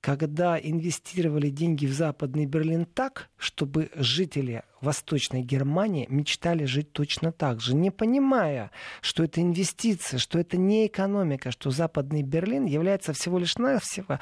когда 0.00 0.58
инвестировали 0.58 1.48
деньги 1.48 1.86
в 1.86 1.92
Западный 1.92 2.46
Берлин 2.46 2.84
так, 2.84 3.30
чтобы 3.36 3.90
жители 3.94 4.62
Восточной 4.80 5.42
Германии 5.42 6.06
мечтали 6.08 6.64
жить 6.64 6.92
точно 6.92 7.32
так 7.32 7.60
же, 7.60 7.74
не 7.74 7.90
понимая, 7.90 8.70
что 9.00 9.24
это 9.24 9.40
инвестиция, 9.40 10.18
что 10.18 10.38
это 10.38 10.56
не 10.56 10.86
экономика, 10.86 11.50
что 11.50 11.70
Западный 11.70 12.22
Берлин 12.22 12.64
является 12.64 13.12
всего 13.12 13.38
лишь 13.38 13.56
навсего 13.56 14.18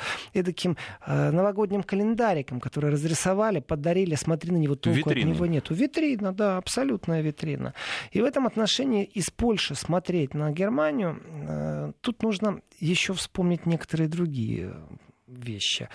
таким 0.47 0.77
э, 1.07 1.31
новогодним 1.31 1.83
календариком, 1.83 2.61
который 2.61 2.91
разрисовали, 2.91 3.61
подарили, 3.61 4.15
смотри 4.15 4.53
на 4.53 4.57
него, 4.57 4.77
толку 4.77 5.11
Витрина. 5.11 5.31
от 5.31 5.37
него 5.37 5.47
нету. 5.47 5.75
Витрина, 5.75 6.33
да, 6.33 6.57
абсолютная 6.57 7.21
витрина. 7.21 7.75
И 8.13 8.21
в 8.21 8.25
этом 8.25 8.47
отношении 8.47 9.05
из 9.05 9.31
Польши 9.31 9.75
смотреть 9.75 10.35
на 10.35 10.51
Германию, 10.53 11.21
э, 11.49 11.93
тут 12.01 12.23
нужно 12.23 12.61
еще 12.81 13.13
вспомнить 13.13 13.67
некоторые 13.67 14.09
другие 14.09 14.75
вещи. 15.27 15.89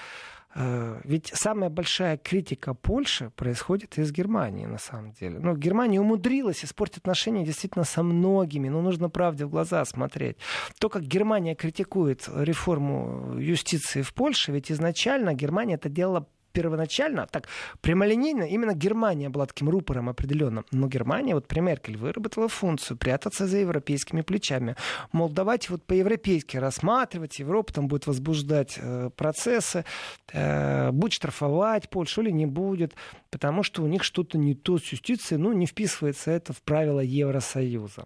Э, 0.53 0.99
ведь 1.03 1.31
самая 1.33 1.69
большая 1.69 2.17
критика 2.17 2.73
Польши 2.73 3.29
происходит 3.35 3.97
из 3.97 4.11
Германии, 4.11 4.65
на 4.65 4.77
самом 4.77 5.11
деле. 5.13 5.39
Ну, 5.39 5.55
Германия 5.55 5.99
умудрилась 6.01 6.65
испортить 6.65 6.97
отношения 6.97 7.45
действительно 7.45 7.85
со 7.85 8.03
многими, 8.03 8.67
но 8.69 8.81
нужно 8.81 9.09
правде 9.09 9.45
в 9.45 9.49
глаза 9.49 9.85
смотреть. 9.85 10.37
То, 10.79 10.89
как 10.89 11.03
Германия 11.03 11.55
критикует 11.55 12.27
реформу 12.35 13.37
юстиции 13.39 14.01
в 14.01 14.13
Польше, 14.13 14.51
ведь 14.51 14.71
изначально 14.71 15.33
Германия 15.33 15.75
это 15.75 15.89
делала 15.89 16.27
первоначально, 16.51 17.27
так 17.27 17.47
прямолинейно, 17.81 18.43
именно 18.43 18.73
Германия 18.73 19.29
была 19.29 19.45
таким 19.45 19.69
рупором 19.69 20.09
определенным. 20.09 20.65
Но 20.71 20.87
Германия, 20.87 21.35
вот 21.35 21.47
при 21.47 21.59
Меркель, 21.59 21.97
выработала 21.97 22.47
функцию 22.47 22.97
прятаться 22.97 23.47
за 23.47 23.57
европейскими 23.57 24.21
плечами. 24.21 24.75
Мол, 25.11 25.29
давайте 25.29 25.69
вот 25.69 25.83
по-европейски 25.83 26.57
рассматривать, 26.57 27.39
Европа 27.39 27.73
там 27.73 27.87
будет 27.87 28.07
возбуждать 28.07 28.77
э, 28.77 29.09
процессы, 29.15 29.85
э, 30.33 30.91
будет 30.91 31.13
штрафовать 31.13 31.89
Польшу 31.89 32.21
или 32.21 32.31
не 32.31 32.45
будет, 32.45 32.95
потому 33.29 33.63
что 33.63 33.83
у 33.83 33.87
них 33.87 34.03
что-то 34.03 34.37
не 34.37 34.55
то 34.55 34.77
с 34.77 34.85
юстицией, 34.85 35.39
ну, 35.39 35.53
не 35.53 35.65
вписывается 35.65 36.31
это 36.31 36.53
в 36.53 36.61
правила 36.61 36.99
Евросоюза. 36.99 38.05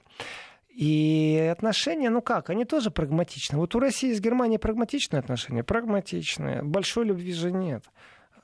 И 0.75 1.49
отношения, 1.49 2.09
ну 2.09 2.21
как, 2.21 2.49
они 2.49 2.65
тоже 2.65 2.91
прагматичны. 2.91 3.57
Вот 3.57 3.73
у 3.75 3.79
России 3.79 4.11
с 4.11 4.19
Германией 4.19 4.57
прагматичные 4.57 5.21
отношения, 5.21 5.63
прагматичные. 5.63 6.63
Большой 6.63 7.05
любви 7.05 7.31
же 7.31 7.49
нет. 7.49 7.85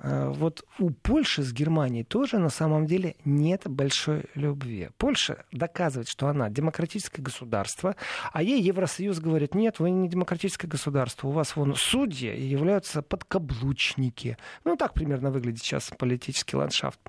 Э, 0.02 0.30
вот 0.30 0.64
у 0.80 0.90
Польши 0.90 1.44
с 1.44 1.54
Германией 1.54 2.04
тоже 2.04 2.40
на 2.40 2.50
самом 2.50 2.86
деле 2.86 3.16
нет 3.24 3.64
большой 3.66 4.26
любви. 4.36 4.90
Польша 4.98 5.46
доказывает, 5.52 6.08
что 6.08 6.28
она 6.28 6.50
демократическое 6.50 7.22
государство, 7.22 7.96
а 8.34 8.42
ей 8.42 8.62
Евросоюз 8.62 9.20
говорит, 9.20 9.54
нет, 9.54 9.80
вы 9.80 9.92
не 9.92 10.10
демократическое 10.10 10.68
государство, 10.68 11.28
у 11.28 11.32
вас 11.32 11.56
вон 11.56 11.76
судьи 11.76 12.30
являются 12.30 13.02
подкаблучники. 13.02 14.38
Ну, 14.64 14.76
так 14.76 14.94
примерно 14.94 15.30
выглядит 15.30 15.60
сейчас 15.60 15.92
политический 15.98 16.56
ландшафт 16.56 17.00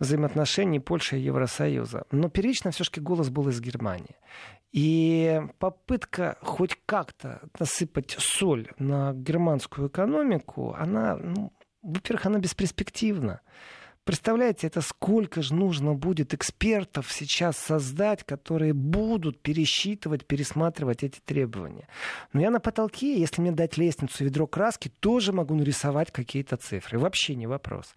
взаимоотношений 0.00 0.80
Польши 0.80 1.18
и 1.18 1.22
Евросоюза. 1.22 2.04
Но 2.10 2.28
первично 2.28 2.70
все-таки 2.70 3.00
голос 3.00 3.30
был 3.30 3.48
из 3.48 3.60
Германии. 3.60 4.16
И 4.72 5.40
попытка 5.58 6.36
хоть 6.42 6.76
как-то 6.84 7.40
насыпать 7.58 8.16
соль 8.18 8.68
на 8.78 9.14
германскую 9.14 9.88
экономику, 9.88 10.74
она 10.76 11.16
ну, 11.16 11.52
во-первых, 11.86 12.26
она 12.26 12.38
бесперспективна. 12.38 13.40
Представляете, 14.06 14.68
это 14.68 14.82
сколько 14.82 15.42
же 15.42 15.52
нужно 15.52 15.94
будет 15.94 16.32
экспертов 16.32 17.10
сейчас 17.10 17.56
создать, 17.56 18.22
которые 18.22 18.72
будут 18.72 19.42
пересчитывать, 19.42 20.24
пересматривать 20.24 21.02
эти 21.02 21.18
требования. 21.18 21.88
Но 22.32 22.40
я 22.40 22.50
на 22.52 22.60
потолке, 22.60 23.18
если 23.18 23.42
мне 23.42 23.50
дать 23.50 23.76
лестницу 23.76 24.22
и 24.22 24.26
ведро 24.28 24.46
краски, 24.46 24.92
тоже 25.00 25.32
могу 25.32 25.56
нарисовать 25.56 26.12
какие-то 26.12 26.56
цифры. 26.56 27.00
Вообще 27.00 27.34
не 27.34 27.48
вопрос. 27.48 27.96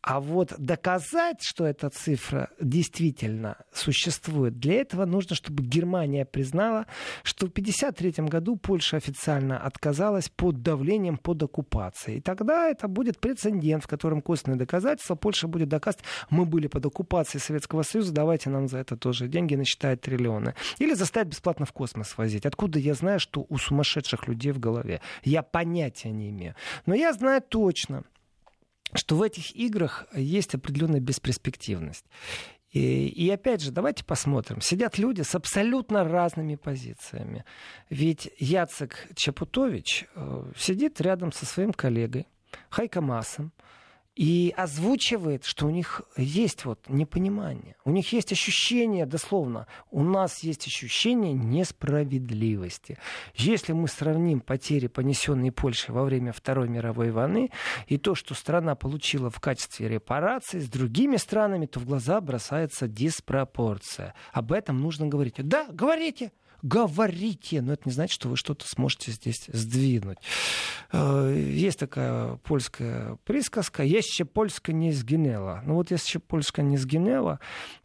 А 0.00 0.20
вот 0.20 0.54
доказать, 0.56 1.42
что 1.42 1.66
эта 1.66 1.90
цифра 1.90 2.48
действительно 2.58 3.58
существует, 3.70 4.58
для 4.58 4.80
этого 4.80 5.04
нужно, 5.04 5.36
чтобы 5.36 5.62
Германия 5.62 6.24
признала, 6.24 6.86
что 7.22 7.48
в 7.48 7.50
1953 7.50 8.24
году 8.28 8.56
Польша 8.56 8.96
официально 8.96 9.58
отказалась 9.58 10.30
под 10.30 10.62
давлением, 10.62 11.18
под 11.18 11.42
оккупацией. 11.42 12.16
И 12.16 12.20
тогда 12.22 12.70
это 12.70 12.88
будет 12.88 13.18
прецедент, 13.18 13.84
в 13.84 13.88
котором 13.88 14.22
косвенные 14.22 14.58
доказательства 14.58 15.16
Польша 15.16 15.49
будет 15.50 15.68
доказывать, 15.68 16.04
мы 16.30 16.46
были 16.46 16.66
под 16.66 16.86
оккупацией 16.86 17.40
Советского 17.40 17.82
Союза, 17.82 18.12
давайте 18.12 18.48
нам 18.50 18.68
за 18.68 18.78
это 18.78 18.96
тоже 18.96 19.28
деньги 19.28 19.54
насчитать 19.54 20.00
триллионы. 20.00 20.54
Или 20.78 20.94
заставить 20.94 21.28
бесплатно 21.28 21.66
в 21.66 21.72
космос 21.72 22.16
возить. 22.16 22.46
Откуда 22.46 22.78
я 22.78 22.94
знаю, 22.94 23.20
что 23.20 23.44
у 23.48 23.58
сумасшедших 23.58 24.28
людей 24.28 24.52
в 24.52 24.58
голове? 24.58 25.00
Я 25.22 25.42
понятия 25.42 26.10
не 26.10 26.30
имею. 26.30 26.54
Но 26.86 26.94
я 26.94 27.12
знаю 27.12 27.42
точно, 27.42 28.04
что 28.94 29.16
в 29.16 29.22
этих 29.22 29.54
играх 29.54 30.06
есть 30.14 30.54
определенная 30.54 31.00
бесперспективность. 31.00 32.04
И, 32.70 33.08
и 33.08 33.28
опять 33.30 33.62
же, 33.62 33.72
давайте 33.72 34.04
посмотрим. 34.04 34.60
Сидят 34.60 34.96
люди 34.96 35.22
с 35.22 35.34
абсолютно 35.34 36.04
разными 36.04 36.54
позициями. 36.54 37.44
Ведь 37.88 38.30
Яцек 38.38 39.08
Чапутович 39.16 40.06
э, 40.14 40.52
сидит 40.56 41.00
рядом 41.00 41.32
со 41.32 41.46
своим 41.46 41.72
коллегой 41.72 42.28
Хайка 42.68 43.00
Массом, 43.00 43.52
и 44.16 44.52
озвучивает, 44.56 45.44
что 45.44 45.66
у 45.66 45.70
них 45.70 46.02
есть 46.16 46.64
вот 46.64 46.88
непонимание. 46.88 47.76
У 47.84 47.90
них 47.90 48.12
есть 48.12 48.32
ощущение, 48.32 49.06
дословно, 49.06 49.66
у 49.90 50.02
нас 50.02 50.40
есть 50.40 50.66
ощущение 50.66 51.32
несправедливости. 51.32 52.98
Если 53.34 53.72
мы 53.72 53.88
сравним 53.88 54.40
потери, 54.40 54.88
понесенные 54.88 55.52
Польшей 55.52 55.94
во 55.94 56.04
время 56.04 56.32
Второй 56.32 56.68
мировой 56.68 57.12
войны, 57.12 57.50
и 57.86 57.98
то, 57.98 58.14
что 58.14 58.34
страна 58.34 58.74
получила 58.74 59.30
в 59.30 59.40
качестве 59.40 59.88
репарации 59.88 60.58
с 60.58 60.68
другими 60.68 61.16
странами, 61.16 61.66
то 61.66 61.80
в 61.80 61.86
глаза 61.86 62.20
бросается 62.20 62.88
диспропорция. 62.88 64.14
Об 64.32 64.52
этом 64.52 64.80
нужно 64.80 65.06
говорить. 65.06 65.36
Да, 65.38 65.66
говорите, 65.70 66.32
говорите, 66.62 67.62
но 67.62 67.72
это 67.72 67.82
не 67.86 67.92
значит, 67.92 68.14
что 68.14 68.28
вы 68.28 68.36
что-то 68.36 68.66
сможете 68.68 69.12
здесь 69.12 69.44
сдвинуть. 69.48 70.18
Э, 70.92 71.34
есть 71.36 71.78
такая 71.78 72.36
польская 72.36 73.16
присказка, 73.24 73.82
еще 73.82 74.24
польска 74.24 74.72
не 74.72 74.92
сгинела. 74.92 75.62
Ну 75.64 75.74
вот 75.74 75.90
если 75.90 76.18
польска 76.18 76.62
не 76.62 76.76
сгинела, 76.76 77.40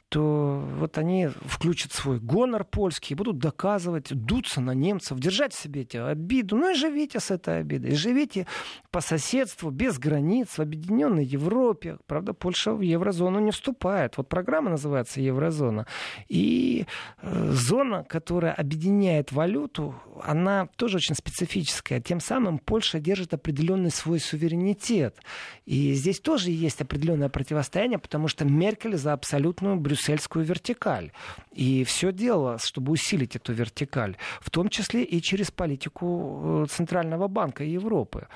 то 0.10 0.64
вот 0.78 0.98
они 0.98 1.28
включат 1.28 1.92
свой 1.92 2.20
гонор 2.20 2.64
польский, 2.64 3.16
будут 3.16 3.40
доказывать, 3.40 4.14
дуться 4.14 4.62
на 4.62 4.72
немцев, 4.72 5.20
держать 5.20 5.54
в 5.54 5.60
себе 5.60 5.82
эти 5.82 5.98
обиду. 5.98 6.56
Ну 6.56 6.72
и 6.72 6.76
живите 6.76 7.20
с 7.20 7.32
этой 7.32 7.60
обидой. 7.60 7.96
живите 7.96 8.46
по 8.92 9.02
соседству, 9.02 9.72
без 9.72 9.98
границ, 9.98 10.58
в 10.58 10.60
объединенной 10.60 11.26
Европе. 11.26 11.98
Правда, 12.06 12.34
Польша 12.34 12.74
в 12.74 12.82
еврозону 12.82 13.40
не 13.40 13.52
вступает. 13.52 14.18
Вот 14.18 14.30
программа 14.30 14.70
называется 14.70 15.22
Еврозона. 15.22 15.88
И 16.28 16.86
э, 17.22 17.52
зона, 17.52 18.04
которая 18.04 18.54
объединяет 18.54 19.32
валюту, 19.32 19.96
она 20.24 20.68
тоже 20.76 20.98
очень 20.98 21.16
специфическая. 21.16 22.00
Тем 22.00 22.20
самым 22.20 22.60
Польша 22.60 23.00
держит 23.00 23.34
определенный 23.34 23.92
свой 23.92 24.20
суверенитет. 24.20 25.18
И 25.66 25.94
здесь 25.94 26.20
тоже 26.20 26.52
есть 26.52 26.82
определенное 26.82 27.30
противостояние, 27.30 28.00
потому 28.00 28.28
что 28.28 28.46
Меркель 28.46 28.98
за 28.98 29.14
абсолютную 29.14 29.76
брюссельскую 29.96 30.46
вертикаль. 30.46 31.12
И 31.52 31.84
все 31.84 32.12
дело, 32.12 32.58
чтобы 32.60 32.92
усилить 32.92 33.36
эту 33.36 33.54
вертикаль, 33.54 34.18
в 34.42 34.50
том 34.50 34.70
числе 34.70 35.04
и 35.04 35.22
через 35.22 35.52
политику 35.52 36.64
э, 36.64 36.66
Центрального 36.70 37.28
банка 37.28 37.64
Европы, 37.64 38.28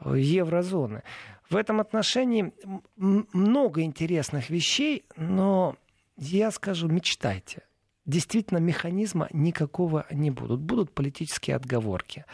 э, 0.00 0.18
еврозоны. 0.18 1.02
В 1.48 1.56
этом 1.56 1.80
отношении 1.80 2.52
много 2.96 3.82
интересных 3.82 4.50
вещей, 4.50 5.04
но 5.16 5.76
я 6.16 6.50
скажу, 6.50 6.88
мечтайте 6.88 7.62
действительно 8.06 8.58
механизма 8.58 9.28
никакого 9.32 10.06
не 10.10 10.30
будут. 10.30 10.60
Будут 10.60 10.92
политические 10.92 11.56
отговорки. 11.56 12.24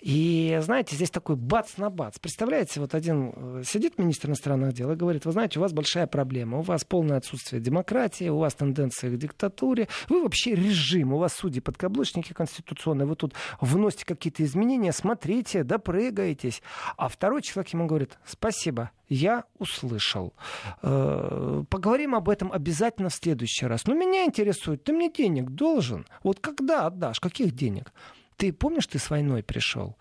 И, 0.00 0.58
знаете, 0.62 0.96
здесь 0.96 1.10
такой 1.10 1.36
бац 1.36 1.76
на 1.76 1.90
бац. 1.90 2.18
Представляете, 2.18 2.80
вот 2.80 2.94
один 2.94 3.32
э, 3.34 3.62
сидит 3.64 3.98
министр 3.98 4.28
иностранных 4.28 4.72
дел 4.72 4.90
и 4.90 4.96
говорит, 4.96 5.24
вы 5.24 5.32
знаете, 5.32 5.58
у 5.58 5.62
вас 5.62 5.72
большая 5.72 6.06
проблема, 6.06 6.58
у 6.58 6.62
вас 6.62 6.84
полное 6.84 7.18
отсутствие 7.18 7.60
демократии, 7.60 8.28
у 8.28 8.38
вас 8.38 8.54
тенденция 8.54 9.10
к 9.10 9.18
диктатуре, 9.18 9.88
вы 10.08 10.22
вообще 10.22 10.54
режим, 10.54 11.12
у 11.12 11.18
вас 11.18 11.34
судьи 11.34 11.60
подкаблучники 11.60 12.32
конституционные, 12.32 13.06
вы 13.06 13.16
тут 13.16 13.34
вносите 13.60 14.04
какие-то 14.04 14.42
изменения, 14.44 14.92
смотрите, 14.92 15.64
допрыгаетесь. 15.64 16.62
А 16.96 17.08
второй 17.08 17.42
человек 17.42 17.72
ему 17.72 17.86
говорит, 17.86 18.18
спасибо, 18.26 18.90
я 19.12 19.44
услышал. 19.58 20.32
Э, 20.82 21.64
поговорим 21.68 22.14
об 22.14 22.28
этом 22.28 22.52
обязательно 22.52 23.08
в 23.08 23.14
следующий 23.14 23.66
раз. 23.66 23.86
Но 23.86 23.94
меня 23.94 24.24
интересует, 24.24 24.84
ты 24.84 24.92
мне 24.92 25.10
денег 25.10 25.50
должен? 25.50 26.06
Вот 26.22 26.40
когда 26.40 26.86
отдашь? 26.86 27.20
Каких 27.20 27.54
денег? 27.54 27.92
Ты 28.36 28.52
помнишь, 28.52 28.86
ты 28.86 28.98
с 28.98 29.10
войной 29.10 29.42
пришел? 29.42 29.96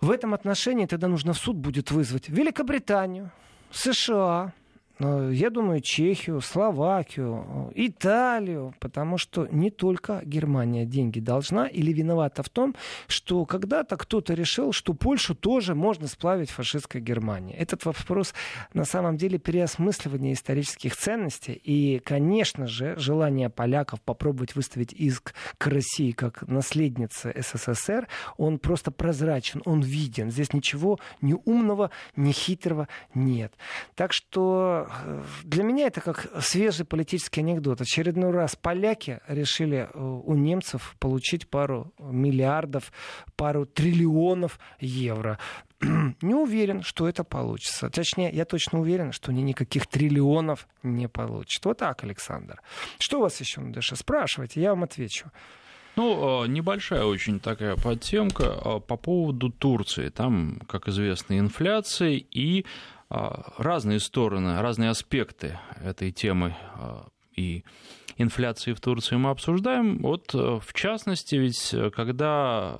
В 0.00 0.10
этом 0.10 0.34
отношении 0.34 0.86
тогда 0.86 1.08
нужно 1.08 1.32
в 1.32 1.38
суд 1.38 1.56
будет 1.56 1.90
вызвать 1.90 2.28
Великобританию, 2.28 3.30
США, 3.70 4.52
я 5.00 5.50
думаю, 5.50 5.80
Чехию, 5.80 6.40
Словакию, 6.40 7.70
Италию, 7.74 8.74
потому 8.80 9.16
что 9.16 9.46
не 9.46 9.70
только 9.70 10.20
Германия 10.24 10.84
деньги 10.84 11.20
должна 11.20 11.66
или 11.68 11.92
виновата 11.92 12.42
в 12.42 12.48
том, 12.48 12.74
что 13.06 13.44
когда-то 13.46 13.96
кто-то 13.96 14.34
решил, 14.34 14.72
что 14.72 14.94
Польшу 14.94 15.36
тоже 15.36 15.76
можно 15.76 16.08
сплавить 16.08 16.50
фашистской 16.50 17.00
Германии. 17.00 17.54
Этот 17.54 17.84
вопрос 17.84 18.34
на 18.74 18.84
самом 18.84 19.16
деле 19.16 19.38
переосмысливания 19.38 20.32
исторических 20.32 20.96
ценностей 20.96 21.52
и, 21.52 22.00
конечно 22.00 22.66
же, 22.66 22.96
желание 22.98 23.50
поляков 23.50 24.00
попробовать 24.00 24.56
выставить 24.56 24.92
иск 24.92 25.32
к 25.58 25.66
России 25.68 26.10
как 26.10 26.42
наследнице 26.48 27.32
СССР, 27.36 28.08
он 28.36 28.58
просто 28.58 28.90
прозрачен, 28.90 29.62
он 29.64 29.80
виден. 29.80 30.30
Здесь 30.30 30.52
ничего 30.52 30.98
ни 31.20 31.36
умного, 31.44 31.90
ни 32.16 32.32
хитрого 32.32 32.88
нет. 33.14 33.52
Так 33.94 34.12
что 34.12 34.87
для 35.44 35.62
меня 35.62 35.86
это 35.86 36.00
как 36.00 36.28
свежий 36.40 36.84
политический 36.84 37.40
анекдот. 37.40 37.80
Очередной 37.80 38.30
раз 38.30 38.56
поляки 38.56 39.20
решили 39.28 39.88
э, 39.92 39.98
у 39.98 40.34
немцев 40.34 40.96
получить 40.98 41.48
пару 41.48 41.92
миллиардов, 41.98 42.92
пару 43.36 43.66
триллионов 43.66 44.58
евро. 44.80 45.38
Не 45.80 46.34
уверен, 46.34 46.82
что 46.82 47.08
это 47.08 47.24
получится. 47.24 47.90
Точнее, 47.90 48.30
я 48.32 48.44
точно 48.44 48.80
уверен, 48.80 49.12
что 49.12 49.30
они 49.30 49.42
никаких 49.42 49.86
триллионов 49.86 50.66
не 50.82 51.08
получат. 51.08 51.64
Вот 51.64 51.78
так, 51.78 52.02
Александр. 52.04 52.60
Что 52.98 53.18
у 53.18 53.22
вас 53.22 53.40
еще 53.40 53.60
на 53.60 53.72
душе? 53.72 53.96
Спрашивайте, 53.96 54.60
я 54.60 54.70
вам 54.70 54.84
отвечу. 54.84 55.30
Ну, 55.96 56.44
э, 56.44 56.48
небольшая 56.48 57.04
очень 57.04 57.40
такая 57.40 57.74
подтемка 57.76 58.44
э, 58.44 58.80
по 58.80 58.96
поводу 58.96 59.50
Турции. 59.50 60.10
Там, 60.10 60.60
как 60.68 60.88
известно, 60.88 61.38
инфляция 61.38 62.22
и 62.30 62.64
разные 63.10 64.00
стороны, 64.00 64.60
разные 64.60 64.90
аспекты 64.90 65.58
этой 65.82 66.12
темы 66.12 66.56
а, 66.74 67.08
и 67.36 67.64
инфляции 68.18 68.72
в 68.72 68.80
Турции 68.80 69.16
мы 69.16 69.30
обсуждаем. 69.30 69.98
Вот, 69.98 70.34
э, 70.34 70.58
в 70.60 70.72
частности, 70.74 71.36
ведь 71.36 71.72
э, 71.72 71.90
когда 71.90 72.76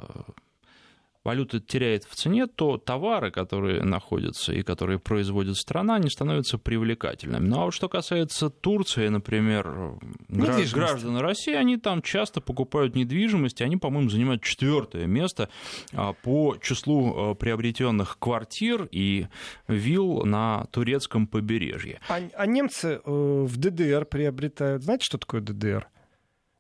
валюта 1.29 1.61
теряет 1.61 2.05
в 2.05 2.15
цене, 2.15 2.47
то 2.47 2.79
товары, 2.79 3.31
которые 3.31 3.83
находятся 3.83 4.55
и 4.55 4.63
которые 4.63 4.99
производит 4.99 5.57
страна, 5.57 5.97
они 5.97 6.09
становятся 6.09 6.57
привлекательными. 6.57 7.47
Ну 7.47 7.61
а 7.61 7.65
вот 7.67 7.75
что 7.75 7.91
касается 7.91 8.49
Турции, 8.49 9.09
например, 9.09 9.99
граждан 10.29 11.19
России, 11.19 11.53
они 11.53 11.77
там 11.77 12.01
часто 12.01 12.41
покупают 12.41 12.97
недвижимость, 12.97 13.61
и 13.61 13.65
они, 13.65 13.77
по-моему, 13.77 14.09
занимают 14.09 14.43
четвертое 14.43 15.07
место 15.07 15.51
а, 15.93 16.15
по 16.15 16.57
числу 16.63 17.15
а, 17.15 17.35
приобретенных 17.35 18.19
квартир 18.19 18.89
и 18.91 19.27
вилл 19.67 20.25
на 20.25 20.65
турецком 20.71 21.27
побережье. 21.27 22.01
А, 22.09 22.21
а 22.35 22.47
немцы 22.47 23.03
э, 23.05 23.11
в 23.11 23.55
ДДР 23.59 24.07
приобретают. 24.07 24.83
Знаете, 24.83 25.05
что 25.05 25.19
такое 25.19 25.43
ДДР? 25.43 25.89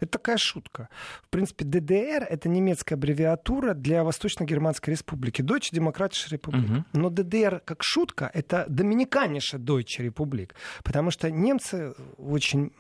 Это 0.01 0.13
такая 0.13 0.37
шутка. 0.37 0.89
В 1.23 1.29
принципе, 1.29 1.65
ДДР— 1.65 2.27
это 2.31 2.49
немецкая 2.49 2.95
аббревиатура 2.95 3.75
для 3.75 4.05
Восточно-Германской 4.05 4.93
республики. 4.93 5.43
Deutsche 5.43 5.73
Demokratische 5.73 6.31
Republik. 6.31 6.65
Угу. 6.65 6.85
Но 6.93 7.11
ДДР 7.11 7.63
как 7.65 7.83
шутка— 7.83 8.31
это 8.35 8.67
Доминиканиша 8.69 9.59
Deutsche 9.59 10.07
Republik. 10.09 10.53
Потому 10.85 11.11
что 11.11 11.31
немцы 11.31 11.95
в 12.17 12.33
очень 12.33 12.73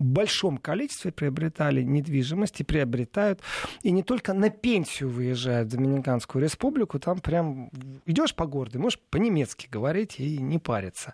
большом 0.00 0.58
количестве 0.58 1.12
приобретали 1.12 1.82
недвижимость 1.82 2.60
и 2.60 2.64
приобретают. 2.64 3.40
И 3.82 3.92
не 3.92 4.02
только 4.02 4.32
на 4.32 4.50
пенсию 4.50 5.10
выезжают 5.10 5.68
в 5.68 5.76
Доминиканскую 5.76 6.42
республику, 6.42 6.98
там 6.98 7.18
прям 7.18 7.70
идешь 8.06 8.34
по 8.34 8.46
городу, 8.46 8.80
можешь 8.80 8.98
по-немецки 9.10 9.68
говорить 9.70 10.18
и 10.18 10.38
не 10.38 10.58
париться. 10.58 11.12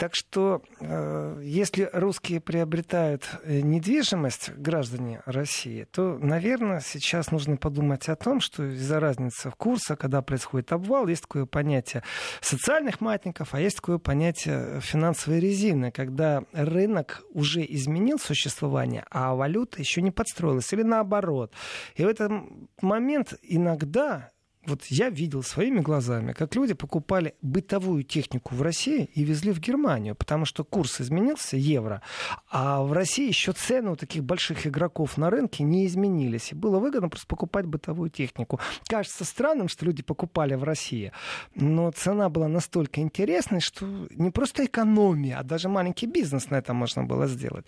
Так 0.00 0.14
что, 0.14 0.62
э, 0.80 1.40
если 1.42 1.90
русские 1.92 2.40
приобретают 2.40 3.28
э, 3.42 3.60
недвижимость, 3.60 4.50
граждане 4.56 5.20
России, 5.26 5.84
то, 5.92 6.16
наверное, 6.16 6.80
сейчас 6.80 7.30
нужно 7.30 7.58
подумать 7.58 8.08
о 8.08 8.16
том, 8.16 8.40
что 8.40 8.64
из-за 8.64 8.98
разницы 8.98 9.50
в 9.50 9.56
курсе, 9.56 9.96
когда 9.96 10.22
происходит 10.22 10.72
обвал, 10.72 11.06
есть 11.06 11.24
такое 11.24 11.44
понятие 11.44 12.02
социальных 12.40 13.02
матников, 13.02 13.52
а 13.52 13.60
есть 13.60 13.76
такое 13.76 13.98
понятие 13.98 14.80
финансовой 14.80 15.38
резины, 15.38 15.90
когда 15.90 16.44
рынок 16.54 17.22
уже 17.34 17.62
изменил 17.68 18.18
существование, 18.18 19.04
а 19.10 19.34
валюта 19.34 19.80
еще 19.80 20.00
не 20.00 20.10
подстроилась, 20.10 20.72
или 20.72 20.82
наоборот. 20.82 21.52
И 21.96 22.06
в 22.06 22.08
этот 22.08 22.32
момент 22.80 23.34
иногда 23.42 24.30
вот 24.66 24.84
я 24.86 25.08
видел 25.08 25.42
своими 25.42 25.80
глазами, 25.80 26.32
как 26.32 26.54
люди 26.54 26.74
покупали 26.74 27.34
бытовую 27.40 28.02
технику 28.04 28.54
в 28.54 28.60
России 28.60 29.08
и 29.14 29.24
везли 29.24 29.52
в 29.52 29.58
Германию, 29.58 30.14
потому 30.14 30.44
что 30.44 30.64
курс 30.64 31.00
изменился, 31.00 31.56
евро, 31.56 32.02
а 32.50 32.82
в 32.82 32.92
России 32.92 33.26
еще 33.26 33.52
цены 33.52 33.92
у 33.92 33.96
таких 33.96 34.22
больших 34.22 34.66
игроков 34.66 35.16
на 35.16 35.30
рынке 35.30 35.64
не 35.64 35.86
изменились. 35.86 36.52
И 36.52 36.54
было 36.54 36.78
выгодно 36.78 37.08
просто 37.08 37.26
покупать 37.26 37.64
бытовую 37.64 38.10
технику. 38.10 38.60
Кажется 38.86 39.24
странным, 39.24 39.68
что 39.68 39.86
люди 39.86 40.02
покупали 40.02 40.54
в 40.54 40.64
России, 40.64 41.12
но 41.54 41.90
цена 41.90 42.28
была 42.28 42.48
настолько 42.48 43.00
интересной, 43.00 43.60
что 43.60 43.86
не 44.10 44.30
просто 44.30 44.66
экономия, 44.66 45.38
а 45.38 45.42
даже 45.42 45.70
маленький 45.70 46.06
бизнес 46.06 46.50
на 46.50 46.56
это 46.56 46.74
можно 46.74 47.04
было 47.04 47.26
сделать. 47.26 47.64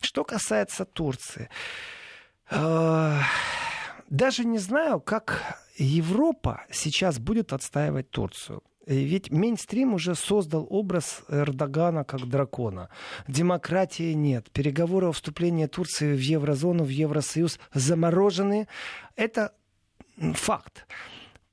Что 0.00 0.22
касается 0.22 0.84
Турции, 0.84 1.48
э, 2.50 3.18
даже 4.08 4.44
не 4.44 4.58
знаю, 4.58 5.00
как 5.00 5.65
Европа 5.78 6.64
сейчас 6.70 7.18
будет 7.18 7.52
отстаивать 7.52 8.10
Турцию. 8.10 8.62
Ведь 8.86 9.32
мейнстрим 9.32 9.94
уже 9.94 10.14
создал 10.14 10.64
образ 10.70 11.24
Эрдогана 11.28 12.04
как 12.04 12.28
дракона. 12.28 12.88
Демократии 13.26 14.12
нет. 14.12 14.50
Переговоры 14.52 15.08
о 15.08 15.12
вступлении 15.12 15.66
Турции 15.66 16.14
в 16.14 16.20
еврозону, 16.20 16.84
в 16.84 16.88
Евросоюз 16.88 17.58
заморожены. 17.74 18.68
Это 19.16 19.52
факт. 20.34 20.86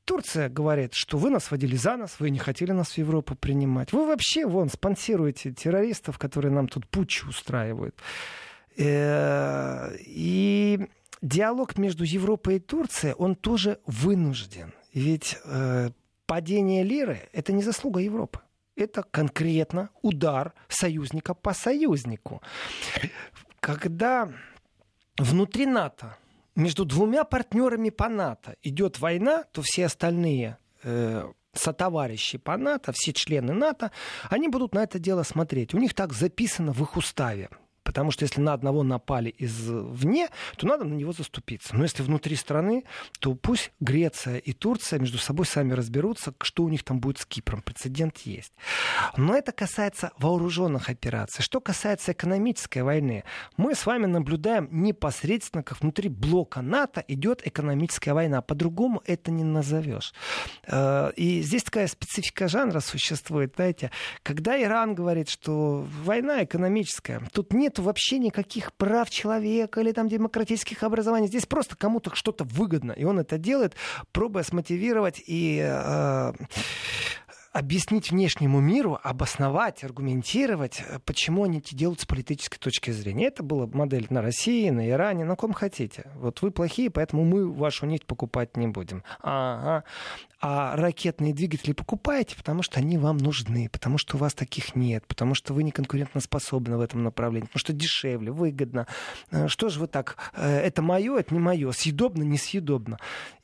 Турция 0.05 0.49
говорит, 0.49 0.93
что 0.93 1.17
вы 1.17 1.31
нас 1.31 1.49
водили 1.49 1.75
за 1.75 1.97
нас, 1.97 2.19
вы 2.19 2.29
не 2.29 2.37
хотели 2.37 2.71
нас 2.71 2.91
в 2.91 2.97
Европу 2.97 3.35
принимать. 3.35 3.93
Вы 3.93 4.05
вообще, 4.05 4.45
вон, 4.45 4.69
спонсируете 4.69 5.53
террористов, 5.53 6.19
которые 6.19 6.51
нам 6.51 6.67
тут 6.67 6.87
путч 6.87 7.23
устраивают. 7.23 7.95
Э, 8.77 9.95
и 9.99 10.87
диалог 11.23 11.77
между 11.77 12.03
Европой 12.03 12.57
и 12.57 12.59
Турцией, 12.59 13.15
он 13.17 13.35
тоже 13.35 13.79
вынужден. 13.87 14.73
Ведь 14.93 15.37
э, 15.45 15.89
падение 16.27 16.83
лиры– 16.83 17.27
это 17.33 17.53
не 17.53 17.63
заслуга 17.63 17.99
Европы. 18.01 18.41
Это 18.75 19.03
конкретно 19.03 19.89
удар 20.01 20.53
союзника 20.67 21.33
по 21.33 21.53
союзнику. 21.53 22.41
Когда 23.59 24.31
внутри 25.17 25.65
НАТО 25.65 26.17
между 26.55 26.85
двумя 26.85 27.23
партнерами 27.23 27.89
по 27.89 28.09
НАТО 28.09 28.55
идет 28.61 28.99
война, 28.99 29.43
то 29.51 29.61
все 29.63 29.85
остальные 29.85 30.57
э, 30.83 31.31
сотоварищи 31.53 32.37
по 32.37 32.57
НАТО, 32.57 32.91
все 32.93 33.13
члены 33.13 33.53
НАТО, 33.53 33.91
они 34.29 34.49
будут 34.49 34.73
на 34.73 34.83
это 34.83 34.99
дело 34.99 35.23
смотреть. 35.23 35.73
У 35.73 35.77
них 35.77 35.93
так 35.93 36.13
записано 36.13 36.73
в 36.73 36.81
их 36.81 36.97
уставе. 36.97 37.49
Потому 37.83 38.11
что 38.11 38.23
если 38.23 38.41
на 38.41 38.53
одного 38.53 38.83
напали 38.83 39.33
извне, 39.37 40.29
то 40.57 40.67
надо 40.67 40.85
на 40.85 40.93
него 40.93 41.11
заступиться. 41.11 41.75
Но 41.75 41.83
если 41.83 42.03
внутри 42.03 42.35
страны, 42.35 42.83
то 43.19 43.35
пусть 43.35 43.71
Греция 43.79 44.37
и 44.37 44.53
Турция 44.53 44.99
между 44.99 45.17
собой 45.17 45.45
сами 45.45 45.73
разберутся, 45.73 46.33
что 46.41 46.63
у 46.63 46.69
них 46.69 46.83
там 46.83 46.99
будет 46.99 47.19
с 47.19 47.25
Кипром. 47.25 47.61
Прецедент 47.61 48.17
есть. 48.19 48.53
Но 49.17 49.35
это 49.35 49.51
касается 49.51 50.11
вооруженных 50.17 50.89
операций. 50.89 51.43
Что 51.43 51.59
касается 51.59 52.13
экономической 52.13 52.83
войны, 52.83 53.23
мы 53.57 53.75
с 53.75 53.85
вами 53.85 54.05
наблюдаем 54.05 54.69
непосредственно, 54.71 55.63
как 55.63 55.81
внутри 55.81 56.09
блока 56.09 56.61
НАТО 56.61 57.03
идет 57.07 57.45
экономическая 57.45 58.13
война. 58.13 58.41
По-другому 58.41 59.01
это 59.05 59.31
не 59.31 59.43
назовешь. 59.43 60.13
Э, 60.67 61.11
и 61.15 61.41
здесь 61.41 61.63
такая 61.63 61.87
специфика 61.87 62.47
жанра 62.47 62.79
существует. 62.79 63.53
Знаете, 63.55 63.91
когда 64.23 64.61
Иран 64.61 64.95
говорит, 64.95 65.29
что 65.29 65.85
война 66.03 66.43
экономическая, 66.43 67.21
тут 67.31 67.53
нет 67.53 67.72
нет 67.73 67.79
вообще 67.79 68.19
никаких 68.19 68.73
прав 68.73 69.09
человека 69.09 69.81
или 69.81 69.91
там 69.91 70.07
демократических 70.07 70.83
образований. 70.83 71.27
Здесь 71.27 71.45
просто 71.45 71.75
кому-то 71.75 72.15
что-то 72.15 72.43
выгодно. 72.43 72.91
И 72.91 73.03
он 73.03 73.19
это 73.19 73.37
делает, 73.37 73.73
пробуя 74.11 74.43
смотивировать 74.43 75.21
и 75.25 75.59
э, 75.63 76.33
объяснить 77.53 78.09
внешнему 78.11 78.59
миру, 78.59 78.99
обосновать, 79.01 79.83
аргументировать, 79.83 80.83
э, 80.85 80.99
почему 81.05 81.43
они 81.43 81.59
это 81.59 81.75
делают 81.75 82.01
с 82.01 82.05
политической 82.05 82.57
точки 82.57 82.89
зрения. 82.89 83.27
Это 83.27 83.43
была 83.43 83.67
модель 83.67 84.07
на 84.09 84.21
России, 84.21 84.69
на 84.71 84.89
Иране, 84.89 85.23
на 85.23 85.35
ком 85.35 85.53
хотите. 85.53 86.11
Вот 86.15 86.41
вы 86.41 86.49
плохие, 86.51 86.89
поэтому 86.89 87.23
мы 87.23 87.51
вашу 87.51 87.85
нефть 87.85 88.05
покупать 88.05 88.57
не 88.57 88.67
будем. 88.67 89.03
Ага. 89.21 89.83
А 90.41 90.75
ракетные 90.75 91.33
двигатели 91.33 91.71
покупаете, 91.71 92.35
потому 92.35 92.63
что 92.63 92.79
они 92.79 92.97
вам 92.97 93.15
нужны, 93.15 93.69
потому 93.71 93.97
что 93.97 94.17
у 94.17 94.19
вас 94.19 94.33
таких 94.33 94.75
нет, 94.75 95.05
потому 95.07 95.35
что 95.35 95.53
вы 95.53 95.63
не 95.63 95.71
конкурентоспособны 95.71 96.75
в 96.75 96.81
этом 96.81 97.01
направлении, 97.03 97.45
потому 97.45 97.59
что 97.59 97.71
дешевле, 97.71 98.31
выгодно. 98.31 98.87
Э, 99.31 99.47
что 99.47 99.69
же 99.69 99.79
вы 99.79 99.87
так? 99.87 100.17
Э, 100.33 100.57
это 100.57 100.81
мое, 100.81 101.17
это 101.17 101.33
не 101.33 101.39
мое. 101.39 101.71
Съедобно, 101.71 102.23
несъедобно. 102.23 102.97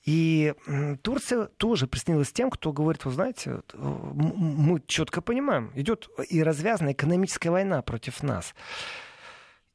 И 0.05 0.53
Турция 1.01 1.45
тоже 1.57 1.85
приснилась 1.87 2.31
тем, 2.31 2.49
кто 2.49 2.71
говорит, 2.71 3.05
вы 3.05 3.11
знаете, 3.11 3.61
мы 3.73 4.81
четко 4.87 5.21
понимаем, 5.21 5.71
идет 5.75 6.09
и 6.29 6.41
развязана 6.41 6.93
экономическая 6.93 7.49
война 7.49 7.81
против 7.81 8.23
нас. 8.23 8.55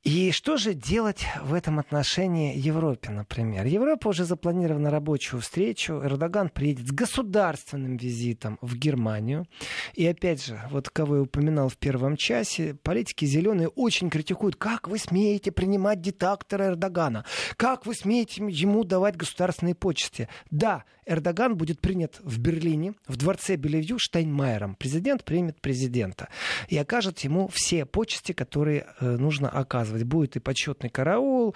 И 0.04 0.32
что 0.32 0.58
же 0.58 0.74
делать 0.74 1.24
в 1.42 1.54
этом 1.54 1.78
отношении 1.78 2.58
Европе, 2.58 3.08
например? 3.08 3.64
Европа 3.64 4.08
уже 4.08 4.26
запланирована 4.26 4.90
рабочую 4.90 5.40
встречу. 5.40 5.94
Эрдоган 5.94 6.50
приедет 6.50 6.88
с 6.88 6.92
государственным 6.92 7.96
визитом 7.96 8.58
в 8.60 8.76
Германию. 8.76 9.46
И 9.94 10.06
опять 10.06 10.44
же, 10.44 10.60
вот 10.70 10.90
кого 10.90 11.16
я 11.16 11.22
упоминал 11.22 11.70
в 11.70 11.78
первом 11.78 12.18
часе, 12.18 12.74
политики 12.74 13.24
зеленые 13.24 13.68
очень 13.68 14.10
критикуют, 14.10 14.56
как 14.56 14.88
вы 14.88 14.98
смеете 14.98 15.50
принимать 15.52 16.02
диктатора 16.02 16.66
Эрдогана? 16.66 17.24
Как 17.56 17.86
вы 17.86 17.94
смеете 17.94 18.44
ему 18.46 18.84
давать 18.84 19.16
государственные 19.16 19.74
почести? 19.74 20.28
Да, 20.50 20.84
Эрдоган 21.06 21.56
будет 21.56 21.80
принят 21.80 22.20
в 22.22 22.38
Берлине, 22.38 22.94
в 23.06 23.16
дворце 23.16 23.56
Белевью 23.56 23.98
Штайнмайером. 23.98 24.74
Президент 24.74 25.24
примет 25.24 25.60
президента 25.60 26.28
и 26.68 26.78
окажет 26.78 27.20
ему 27.20 27.48
все 27.48 27.84
почести, 27.84 28.32
которые 28.32 28.86
э, 29.00 29.16
нужно 29.16 29.48
оказывать. 29.48 29.93
Будет 30.02 30.36
и 30.36 30.40
почетный 30.40 30.90
караул, 30.90 31.54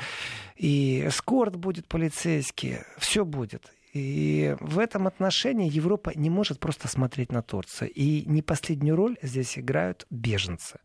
и 0.56 1.04
эскорт 1.06 1.56
будет 1.56 1.88
полицейский, 1.88 2.78
все 2.98 3.24
будет. 3.24 3.72
И 3.94 4.54
в 4.60 4.78
этом 4.78 5.06
отношении 5.06 5.70
Европа 5.70 6.12
не 6.14 6.30
может 6.30 6.60
просто 6.60 6.88
смотреть 6.88 7.32
на 7.32 7.42
Турцию. 7.42 7.90
И 7.90 8.24
не 8.26 8.42
последнюю 8.42 8.96
роль 8.96 9.16
здесь 9.22 9.58
играют 9.58 10.06
беженцы. 10.10 10.78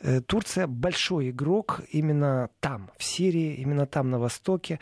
Э, 0.00 0.20
Турция 0.20 0.66
большой 0.66 1.30
игрок 1.30 1.80
именно 1.90 2.50
там, 2.60 2.90
в 2.98 3.04
Сирии, 3.04 3.54
именно 3.54 3.86
там, 3.86 4.10
на 4.10 4.18
Востоке. 4.18 4.78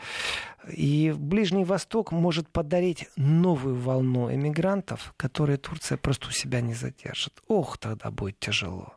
И 0.71 1.13
Ближний 1.17 1.63
Восток 1.65 2.11
может 2.11 2.49
подарить 2.49 3.07
новую 3.15 3.75
волну 3.75 4.31
эмигрантов, 4.31 5.13
которые 5.17 5.57
Турция 5.57 5.97
просто 5.97 6.27
у 6.27 6.31
себя 6.31 6.61
не 6.61 6.73
задержит. 6.73 7.41
Ох, 7.47 7.77
тогда 7.77 8.11
будет 8.11 8.39
тяжело. 8.39 8.93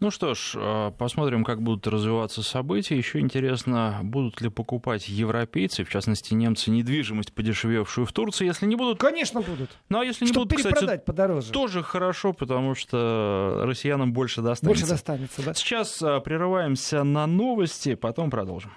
Ну 0.00 0.10
что 0.10 0.34
ж, 0.34 0.52
э, 0.56 0.92
посмотрим, 0.98 1.44
как 1.44 1.62
будут 1.62 1.86
развиваться 1.86 2.42
события. 2.42 2.96
Еще 2.96 3.20
интересно, 3.20 4.00
будут 4.02 4.40
ли 4.40 4.48
покупать 4.48 5.08
европейцы, 5.08 5.84
в 5.84 5.90
частности 5.90 6.34
немцы, 6.34 6.70
недвижимость, 6.70 7.32
подешевевшую 7.32 8.06
в 8.06 8.12
Турции. 8.12 8.46
Если 8.46 8.66
не 8.66 8.76
будут... 8.76 8.98
Конечно, 8.98 9.40
будут. 9.40 9.70
Ну 9.88 10.00
а 10.00 10.04
если 10.04 10.24
не 10.24 10.32
Чтобы 10.32 10.46
будут, 10.46 10.66
кстати, 10.66 11.02
подороже. 11.04 11.52
тоже 11.52 11.82
хорошо, 11.82 12.32
потому 12.32 12.74
что 12.74 13.62
россиянам 13.64 14.12
больше 14.12 14.42
достанется. 14.42 14.66
Больше 14.66 14.86
достанется, 14.86 15.42
да. 15.42 15.54
Сейчас 15.54 16.00
э, 16.02 16.20
прерываемся 16.20 17.04
на 17.04 17.26
новости, 17.26 17.94
потом 17.94 18.30
продолжим. 18.30 18.72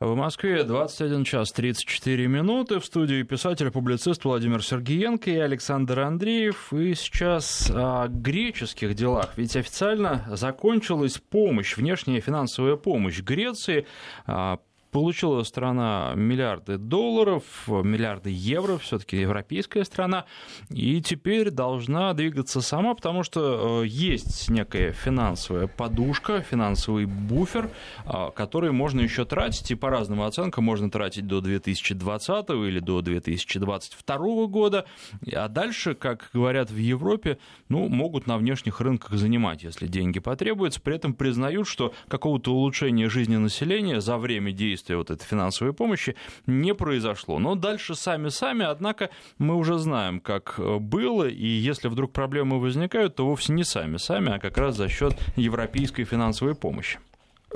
В 0.00 0.14
Москве 0.14 0.62
21 0.62 1.24
час 1.24 1.50
34 1.50 2.28
минуты. 2.28 2.78
В 2.78 2.84
студии 2.84 3.24
писатель-публицист 3.24 4.24
Владимир 4.24 4.62
Сергеенко 4.62 5.28
и 5.28 5.38
Александр 5.38 5.98
Андреев. 5.98 6.72
И 6.72 6.94
сейчас 6.94 7.68
о 7.68 8.06
греческих 8.06 8.94
делах. 8.94 9.32
Ведь 9.34 9.56
официально 9.56 10.24
закончилась 10.30 11.18
помощь, 11.18 11.76
внешняя 11.76 12.20
финансовая 12.20 12.76
помощь 12.76 13.20
Греции 13.22 13.88
а, 14.24 14.60
Получила 14.90 15.42
страна 15.42 16.14
миллиарды 16.16 16.78
долларов, 16.78 17.42
миллиарды 17.66 18.30
евро, 18.30 18.78
все-таки 18.78 19.18
европейская 19.18 19.84
страна, 19.84 20.24
и 20.70 21.02
теперь 21.02 21.50
должна 21.50 22.14
двигаться 22.14 22.62
сама, 22.62 22.94
потому 22.94 23.22
что 23.22 23.82
э, 23.82 23.86
есть 23.86 24.48
некая 24.48 24.92
финансовая 24.92 25.66
подушка, 25.66 26.40
финансовый 26.40 27.04
буфер, 27.04 27.70
э, 28.06 28.30
который 28.34 28.72
можно 28.72 29.02
еще 29.02 29.26
тратить, 29.26 29.70
и 29.70 29.74
по 29.74 29.90
разным 29.90 30.22
оценкам 30.22 30.64
можно 30.64 30.90
тратить 30.90 31.26
до 31.26 31.42
2020 31.42 32.48
или 32.48 32.78
до 32.78 33.02
2022 33.02 34.46
года, 34.46 34.86
а 35.34 35.48
дальше, 35.48 35.94
как 35.94 36.30
говорят 36.32 36.70
в 36.70 36.78
Европе, 36.78 37.36
ну, 37.68 37.88
могут 37.88 38.26
на 38.26 38.38
внешних 38.38 38.80
рынках 38.80 39.12
занимать, 39.12 39.64
если 39.64 39.86
деньги 39.86 40.18
потребуются, 40.18 40.80
при 40.80 40.96
этом 40.96 41.12
признают, 41.12 41.68
что 41.68 41.92
какого-то 42.08 42.54
улучшения 42.54 43.10
жизни 43.10 43.36
населения 43.36 44.00
за 44.00 44.16
время 44.16 44.52
действия 44.52 44.77
действия 44.78 44.96
вот 44.96 45.10
этой 45.10 45.24
финансовой 45.24 45.72
помощи 45.72 46.14
не 46.46 46.74
произошло. 46.74 47.38
Но 47.38 47.54
дальше 47.54 47.94
сами-сами, 47.94 48.64
однако 48.64 49.10
мы 49.38 49.56
уже 49.56 49.78
знаем, 49.78 50.20
как 50.20 50.54
э, 50.58 50.78
было, 50.78 51.28
и 51.28 51.46
если 51.46 51.88
вдруг 51.88 52.12
проблемы 52.12 52.60
возникают, 52.60 53.16
то 53.16 53.26
вовсе 53.26 53.52
не 53.52 53.64
сами-сами, 53.64 54.36
а 54.36 54.38
как 54.38 54.56
раз 54.56 54.76
за 54.76 54.88
счет 54.88 55.14
европейской 55.36 56.04
финансовой 56.04 56.54
помощи. 56.54 56.98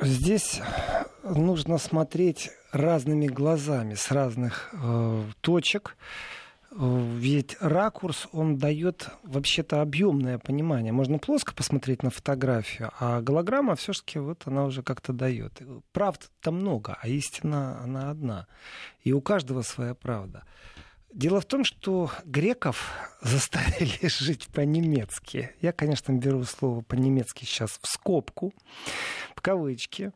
Здесь 0.00 0.60
нужно 1.22 1.78
смотреть 1.78 2.50
разными 2.72 3.26
глазами, 3.26 3.94
с 3.94 4.10
разных 4.10 4.70
э, 4.72 5.22
точек. 5.40 5.96
Ведь 6.74 7.56
ракурс, 7.60 8.28
он 8.32 8.56
дает 8.56 9.10
вообще-то 9.22 9.82
объемное 9.82 10.38
понимание. 10.38 10.90
Можно 10.90 11.18
плоско 11.18 11.52
посмотреть 11.54 12.02
на 12.02 12.08
фотографию, 12.08 12.90
а 12.98 13.20
голограмма 13.20 13.76
все-таки 13.76 14.18
вот 14.18 14.44
она 14.46 14.64
уже 14.64 14.82
как-то 14.82 15.12
дает. 15.12 15.60
Правд-то 15.92 16.50
много, 16.50 16.96
а 17.00 17.08
истина 17.08 17.78
она 17.82 18.10
одна. 18.10 18.46
И 19.04 19.12
у 19.12 19.20
каждого 19.20 19.60
своя 19.60 19.94
правда. 19.94 20.44
Дело 21.12 21.42
в 21.42 21.44
том, 21.44 21.62
что 21.64 22.10
греков 22.24 22.90
заставили 23.20 23.98
жить 24.08 24.46
по-немецки. 24.46 25.50
Я, 25.60 25.72
конечно, 25.72 26.12
беру 26.12 26.42
слово 26.44 26.80
по-немецки 26.80 27.44
сейчас 27.44 27.78
в 27.82 27.86
скобку, 27.86 28.54
в 29.36 29.42
кавычки. 29.42 30.12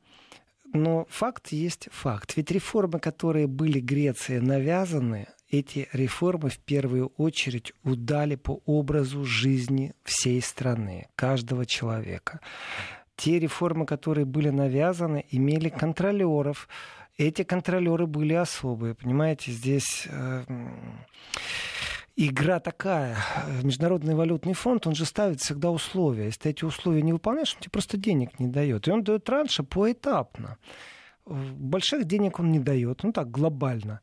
Но 0.73 1.07
факт 1.11 1.49
есть 1.49 1.89
факт. 1.93 2.37
Ведь 2.37 2.51
реформы, 2.51 2.99
которые 2.99 3.47
были 3.47 3.79
Греции 3.79 4.39
навязаны, 4.39 5.29
эти 5.51 5.89
реформы 5.93 6.51
в 6.51 6.59
первую 6.59 7.13
очередь 7.17 7.73
удали 7.85 8.37
по 8.37 8.61
образу 8.67 9.25
жизни 9.25 9.95
всей 10.05 10.43
страны, 10.43 11.09
каждого 11.15 11.67
человека. 11.67 12.41
Те 13.17 13.39
реформы, 13.39 13.87
которые 13.87 14.25
были 14.25 14.51
навязаны, 14.51 15.25
имели 15.31 15.69
контролеров. 15.69 16.69
Эти 17.17 17.45
контролеры 17.45 18.07
были 18.07 18.35
особые. 18.35 18.95
Понимаете, 18.95 19.53
здесь 19.53 20.07
э, 20.11 20.45
игра 22.17 22.61
такая. 22.61 23.17
Международный 23.63 24.15
валютный 24.15 24.53
фонд, 24.53 24.87
он 24.87 24.95
же 24.95 25.07
ставит 25.07 25.41
всегда 25.41 25.71
условия. 25.71 26.27
Если 26.27 26.41
ты 26.41 26.51
эти 26.51 26.65
условия 26.65 27.03
не 27.03 27.13
выполняешь, 27.13 27.55
он 27.55 27.61
тебе 27.61 27.71
просто 27.71 27.97
денег 27.97 28.39
не 28.39 28.49
дает. 28.49 28.89
И 28.89 28.91
он 28.91 29.03
дает 29.03 29.29
раньше 29.31 29.63
поэтапно. 29.63 30.59
больших 31.25 32.05
денег 32.05 32.39
он 32.39 32.51
не 32.51 32.59
дает, 32.59 33.03
ну 33.03 33.13
так, 33.13 33.31
глобально. 33.31 34.01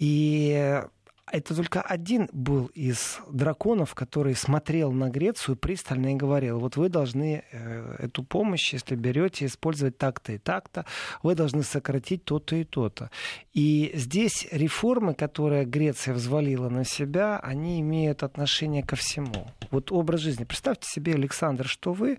И 0.00 0.82
это 1.30 1.54
только 1.54 1.80
один 1.80 2.28
был 2.32 2.66
из 2.74 3.20
драконов, 3.30 3.94
который 3.94 4.34
смотрел 4.34 4.92
на 4.92 5.10
Грецию 5.10 5.56
пристально 5.56 6.12
и 6.12 6.16
говорил, 6.16 6.58
вот 6.58 6.76
вы 6.76 6.88
должны 6.88 7.44
э, 7.50 7.96
эту 7.98 8.24
помощь, 8.24 8.72
если 8.72 8.96
берете, 8.96 9.46
использовать 9.46 9.96
так-то 9.96 10.32
и 10.32 10.38
так-то, 10.38 10.84
вы 11.22 11.34
должны 11.34 11.62
сократить 11.62 12.24
то-то 12.24 12.56
и 12.56 12.64
то-то. 12.64 13.10
И 13.52 13.92
здесь 13.94 14.48
реформы, 14.50 15.14
которые 15.14 15.64
Греция 15.64 16.14
взвалила 16.14 16.68
на 16.68 16.84
себя, 16.84 17.38
они 17.38 17.80
имеют 17.80 18.22
отношение 18.22 18.82
ко 18.82 18.96
всему. 18.96 19.46
Вот 19.70 19.92
образ 19.92 20.20
жизни. 20.20 20.44
Представьте 20.44 20.88
себе, 20.88 21.14
Александр, 21.14 21.66
что 21.66 21.92
вы 21.92 22.18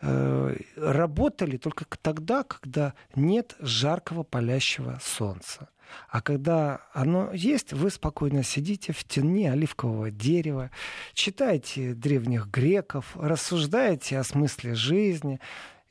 э, 0.00 0.56
работали 0.76 1.56
только 1.56 1.84
тогда, 2.02 2.42
когда 2.42 2.94
нет 3.14 3.54
жаркого 3.60 4.24
палящего 4.24 4.98
солнца. 5.02 5.68
А 6.08 6.20
когда 6.20 6.80
оно 6.92 7.30
есть, 7.32 7.72
вы 7.72 7.90
спокойно 7.90 8.42
сидите 8.42 8.92
в 8.92 9.04
тени 9.04 9.46
оливкового 9.46 10.10
дерева, 10.10 10.70
читаете 11.14 11.94
древних 11.94 12.48
греков, 12.48 13.16
рассуждаете 13.16 14.18
о 14.18 14.24
смысле 14.24 14.74
жизни. 14.74 15.40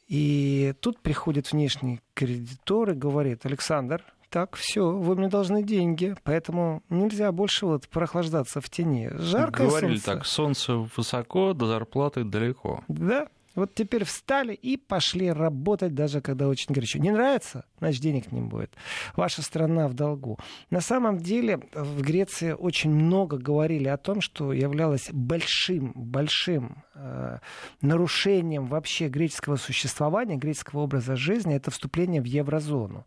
И 0.08 0.74
тут 0.82 1.00
приходит 1.02 1.52
внешний 1.52 2.02
кредитор 2.14 2.92
и 2.92 2.94
говорит, 2.96 3.46
Александр, 3.46 4.04
так, 4.30 4.56
все, 4.56 4.92
вы 4.92 5.16
мне 5.16 5.28
должны 5.28 5.64
деньги, 5.64 6.16
поэтому 6.24 6.84
нельзя 6.90 7.32
больше 7.32 7.66
вот 7.66 7.88
прохлаждаться 7.88 8.62
в 8.62 8.70
тени. 8.70 9.10
Жаркое 9.12 9.68
Говорили 9.68 9.98
солнце. 9.98 10.06
так, 10.06 10.26
солнце 10.26 10.74
высоко, 10.96 11.54
до 11.54 11.66
зарплаты 11.66 12.24
далеко. 12.24 12.84
Да, 12.88 13.28
вот 13.60 13.76
теперь 13.76 14.04
встали 14.04 14.54
и 14.54 14.78
пошли 14.78 15.32
работать, 15.32 15.94
даже 15.94 16.22
когда 16.22 16.48
очень 16.48 16.74
горячо. 16.74 17.00
Не 17.00 17.12
нравится? 17.12 17.66
Значит, 17.80 18.02
денег 18.02 18.32
не 18.32 18.42
будет. 18.42 18.74
Ваша 19.16 19.42
страна 19.42 19.88
в 19.88 19.94
долгу. 19.94 20.40
На 20.70 20.82
самом 20.82 21.18
деле 21.18 21.60
в 21.74 22.02
Греции 22.02 22.52
очень 22.52 22.92
много 22.92 23.38
говорили 23.38 23.88
о 23.88 23.98
том, 23.98 24.22
что 24.22 24.54
являлось 24.54 25.10
большим, 25.12 25.94
большим 25.96 26.84
э, 26.96 27.40
нарушением 27.82 28.66
вообще 28.66 29.08
греческого 29.08 29.58
существования, 29.58 30.38
греческого 30.38 30.82
образа 30.82 31.16
жизни, 31.16 31.56
это 31.56 31.72
вступление 31.72 32.22
в 32.22 32.26
еврозону. 32.26 33.06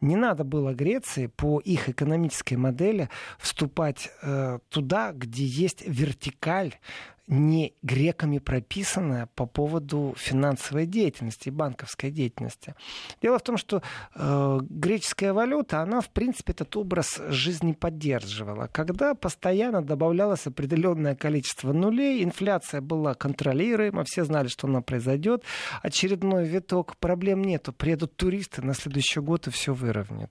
Не 0.00 0.16
надо 0.16 0.42
было 0.42 0.74
Греции 0.74 1.28
по 1.28 1.60
их 1.60 1.88
экономической 1.88 2.54
модели 2.54 3.08
вступать 3.38 4.10
э, 4.22 4.58
туда, 4.68 5.12
где 5.12 5.44
есть 5.44 5.84
вертикаль 5.86 6.74
не 7.32 7.74
греками 7.82 8.38
прописанная 8.38 9.26
по 9.34 9.46
поводу 9.46 10.14
финансовой 10.18 10.86
деятельности 10.86 11.48
и 11.48 11.50
банковской 11.50 12.10
деятельности. 12.10 12.74
Дело 13.22 13.38
в 13.38 13.42
том, 13.42 13.56
что 13.56 13.82
э, 14.14 14.60
греческая 14.68 15.32
валюта, 15.32 15.80
она, 15.80 16.02
в 16.02 16.10
принципе, 16.10 16.52
этот 16.52 16.76
образ 16.76 17.20
жизни 17.28 17.72
поддерживала. 17.72 18.68
Когда 18.70 19.14
постоянно 19.14 19.82
добавлялось 19.82 20.46
определенное 20.46 21.14
количество 21.14 21.72
нулей, 21.72 22.22
инфляция 22.22 22.82
была 22.82 23.14
контролируема, 23.14 24.04
все 24.04 24.24
знали, 24.24 24.48
что 24.48 24.66
она 24.66 24.82
произойдет, 24.82 25.42
очередной 25.82 26.44
виток, 26.44 26.98
проблем 26.98 27.42
нету, 27.42 27.72
приедут 27.72 28.14
туристы, 28.14 28.60
на 28.60 28.74
следующий 28.74 29.20
год 29.20 29.46
и 29.46 29.50
все 29.50 29.72
выровняют. 29.72 30.30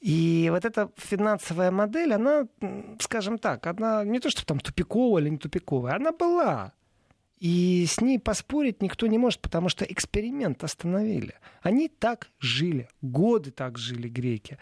И 0.00 0.48
вот 0.50 0.64
эта 0.64 0.90
финансовая 0.96 1.70
модель, 1.70 2.14
она, 2.14 2.46
скажем 3.00 3.38
так, 3.38 3.66
она 3.66 4.02
не 4.04 4.18
то, 4.18 4.30
что 4.30 4.46
там 4.46 4.60
тупиковая 4.60 5.22
или 5.22 5.30
не 5.30 5.38
тупиковая, 5.38 5.96
она 5.96 6.12
была 6.12 6.37
была. 6.38 6.72
И 7.38 7.86
с 7.88 8.00
ней 8.00 8.18
поспорить 8.18 8.82
никто 8.82 9.06
не 9.06 9.16
может, 9.16 9.40
потому 9.40 9.68
что 9.68 9.84
эксперимент 9.84 10.64
остановили. 10.64 11.34
Они 11.62 11.88
так 11.88 12.28
жили, 12.40 12.88
годы 13.00 13.52
так 13.52 13.78
жили 13.78 14.08
греки. 14.08 14.58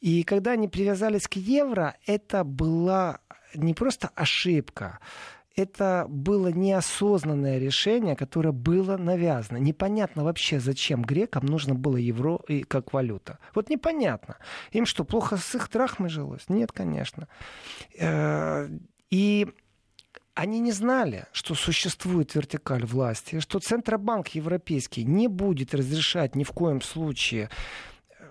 И 0.00 0.22
когда 0.22 0.52
они 0.52 0.68
привязались 0.68 1.26
к 1.26 1.34
евро, 1.34 1.96
это 2.06 2.44
была 2.44 3.18
не 3.54 3.74
просто 3.74 4.10
ошибка, 4.14 5.00
это 5.56 6.06
было 6.08 6.48
неосознанное 6.48 7.58
решение, 7.58 8.14
которое 8.14 8.52
было 8.52 8.96
навязано. 8.96 9.58
Непонятно 9.58 10.22
вообще, 10.24 10.60
зачем 10.60 11.02
грекам 11.02 11.46
нужно 11.46 11.74
было 11.74 11.96
евро 11.96 12.40
как 12.68 12.92
валюта. 12.92 13.38
Вот 13.54 13.70
непонятно. 13.70 14.36
Им 14.70 14.86
что, 14.86 15.04
плохо 15.04 15.36
с 15.36 15.54
их 15.54 15.68
трахмой 15.68 16.10
жилось? 16.10 16.48
Нет, 16.48 16.70
конечно. 16.70 17.28
Э, 17.98 18.68
и 19.10 19.48
они 20.34 20.58
не 20.58 20.72
знали, 20.72 21.26
что 21.32 21.54
существует 21.54 22.34
вертикаль 22.34 22.84
власти, 22.84 23.40
что 23.40 23.60
Центробанк 23.60 24.28
европейский 24.28 25.04
не 25.04 25.28
будет 25.28 25.74
разрешать 25.74 26.34
ни 26.34 26.44
в 26.44 26.50
коем 26.52 26.82
случае, 26.82 27.50
э, 28.18 28.30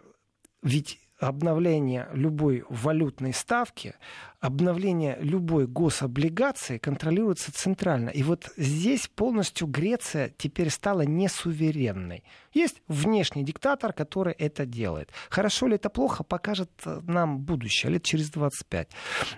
ведь 0.61 0.99
обновление 1.19 2.09
любой 2.13 2.65
валютной 2.69 3.33
ставки, 3.33 3.95
обновление 4.43 5.17
любой 5.21 5.67
гособлигации 5.67 6.77
контролируется 6.77 7.53
центрально. 7.53 8.09
И 8.09 8.23
вот 8.23 8.49
здесь 8.57 9.07
полностью 9.07 9.67
Греция 9.67 10.33
теперь 10.37 10.69
стала 10.69 11.03
несуверенной. 11.03 12.25
Есть 12.51 12.81
внешний 12.89 13.43
диктатор, 13.43 13.93
который 13.93 14.33
это 14.33 14.65
делает. 14.65 15.11
Хорошо 15.29 15.67
ли 15.67 15.75
это 15.75 15.89
плохо, 15.89 16.23
покажет 16.25 16.69
э, 16.85 16.99
нам 17.07 17.39
будущее, 17.39 17.93
лет 17.93 18.03
через 18.03 18.29
25. 18.31 18.89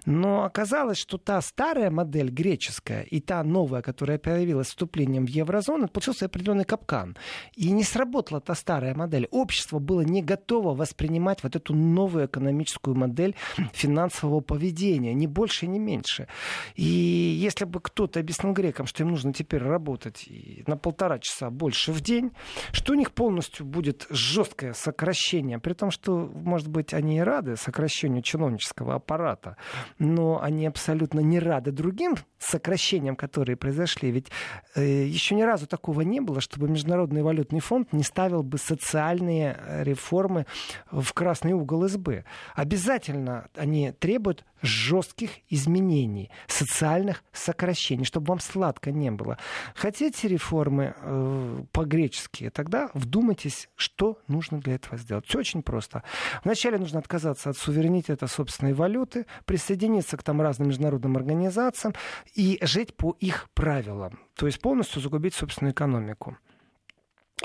Но 0.07 0.43
оказалось, 0.43 0.97
что 0.97 1.19
та 1.19 1.39
старая 1.41 1.91
модель 1.91 2.29
греческая 2.29 3.03
и 3.03 3.21
та 3.21 3.43
новая, 3.43 3.83
которая 3.83 4.17
появилась 4.17 4.67
вступлением 4.69 5.27
в 5.27 5.29
еврозону, 5.29 5.87
получился 5.87 6.25
определенный 6.25 6.65
капкан. 6.65 7.15
И 7.55 7.71
не 7.71 7.83
сработала 7.83 8.41
та 8.41 8.55
старая 8.55 8.95
модель. 8.95 9.27
Общество 9.29 9.77
было 9.77 10.01
не 10.01 10.23
готово 10.23 10.73
воспринимать 10.73 11.43
вот 11.43 11.55
эту 11.55 11.75
новую 11.75 12.25
экономическую 12.25 12.95
модель 12.95 13.35
финансового 13.71 14.39
поведения, 14.41 14.94
ни 14.99 15.25
больше, 15.25 15.67
ни 15.67 15.79
меньше. 15.79 16.27
И 16.75 16.83
если 16.83 17.63
бы 17.63 17.79
кто-то 17.79 18.19
объяснил 18.19 18.51
грекам, 18.51 18.87
что 18.87 19.03
им 19.03 19.09
нужно 19.09 19.33
теперь 19.33 19.61
работать 19.61 20.27
на 20.67 20.75
полтора 20.75 21.19
часа 21.19 21.49
больше 21.49 21.93
в 21.93 22.01
день, 22.01 22.31
что 22.73 22.93
не 22.93 23.05
них 23.05 23.11
полностью 23.11 23.65
будет 23.65 24.07
жесткое 24.09 24.73
сокращение, 24.73 25.59
при 25.59 25.73
том, 25.73 25.91
что, 25.91 26.31
может 26.33 26.67
быть, 26.67 26.93
они 26.93 27.17
и 27.17 27.21
рады 27.21 27.55
сокращению 27.55 28.23
чиновнического 28.23 28.95
аппарата, 28.95 29.57
но 29.99 30.41
они 30.41 30.65
абсолютно 30.65 31.19
не 31.19 31.39
рады 31.39 31.71
другим 31.71 32.15
сокращениям, 32.39 33.15
которые 33.15 33.55
произошли. 33.55 34.11
Ведь 34.11 34.27
э, 34.75 35.05
еще 35.05 35.35
ни 35.35 35.43
разу 35.43 35.67
такого 35.67 36.01
не 36.01 36.19
было, 36.19 36.41
чтобы 36.41 36.67
Международный 36.67 37.21
валютный 37.21 37.59
фонд 37.59 37.93
не 37.93 38.03
ставил 38.03 38.43
бы 38.43 38.57
социальные 38.57 39.57
э, 39.57 39.83
реформы 39.83 40.45
в 40.91 41.13
красный 41.13 41.53
угол 41.53 41.87
СБ. 41.87 42.25
Обязательно 42.55 43.47
они 43.55 43.91
требуют 43.91 44.43
жестких 44.85 45.31
изменений, 45.49 46.29
социальных 46.47 47.23
сокращений, 47.33 48.05
чтобы 48.05 48.27
вам 48.27 48.39
сладко 48.39 48.91
не 48.91 49.11
было. 49.11 49.37
Хотите 49.73 50.27
реформы 50.27 50.93
э, 50.95 51.63
по-гречески, 51.71 52.49
тогда 52.49 52.89
вдумайтесь, 52.93 53.69
что 53.75 54.19
нужно 54.27 54.59
для 54.59 54.75
этого 54.75 54.97
сделать. 54.97 55.25
Все 55.27 55.39
очень 55.39 55.63
просто. 55.63 56.03
Вначале 56.43 56.77
нужно 56.77 56.99
отказаться 56.99 57.49
от 57.49 57.57
суверенитета 57.57 58.27
собственной 58.27 58.73
валюты, 58.73 59.25
присоединиться 59.45 60.17
к 60.17 60.23
там 60.23 60.41
разным 60.41 60.67
международным 60.67 61.17
организациям 61.17 61.95
и 62.35 62.59
жить 62.61 62.95
по 62.95 63.15
их 63.19 63.49
правилам. 63.53 64.19
То 64.35 64.45
есть 64.45 64.61
полностью 64.61 65.01
загубить 65.01 65.33
собственную 65.33 65.73
экономику. 65.73 66.37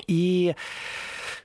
И 0.06 0.54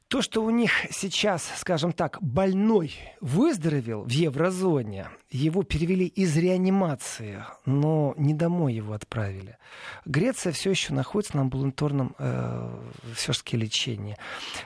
то, 0.07 0.21
что 0.21 0.43
у 0.43 0.51
них 0.51 0.71
сейчас, 0.91 1.51
скажем 1.57 1.91
так, 1.91 2.21
больной 2.21 2.93
выздоровел 3.21 4.03
в 4.03 4.09
еврозоне, 4.09 5.07
его 5.31 5.63
перевели 5.63 6.05
из 6.05 6.37
реанимации, 6.37 7.43
но 7.65 8.13
не 8.15 8.33
домой 8.33 8.75
его 8.75 8.93
отправили. 8.93 9.57
Греция 10.05 10.53
все 10.53 10.69
еще 10.69 10.93
находится 10.93 11.35
на 11.35 11.41
амбулаторном 11.41 12.15
э, 12.17 12.91
все-таки 13.15 13.57
лечении. 13.57 14.15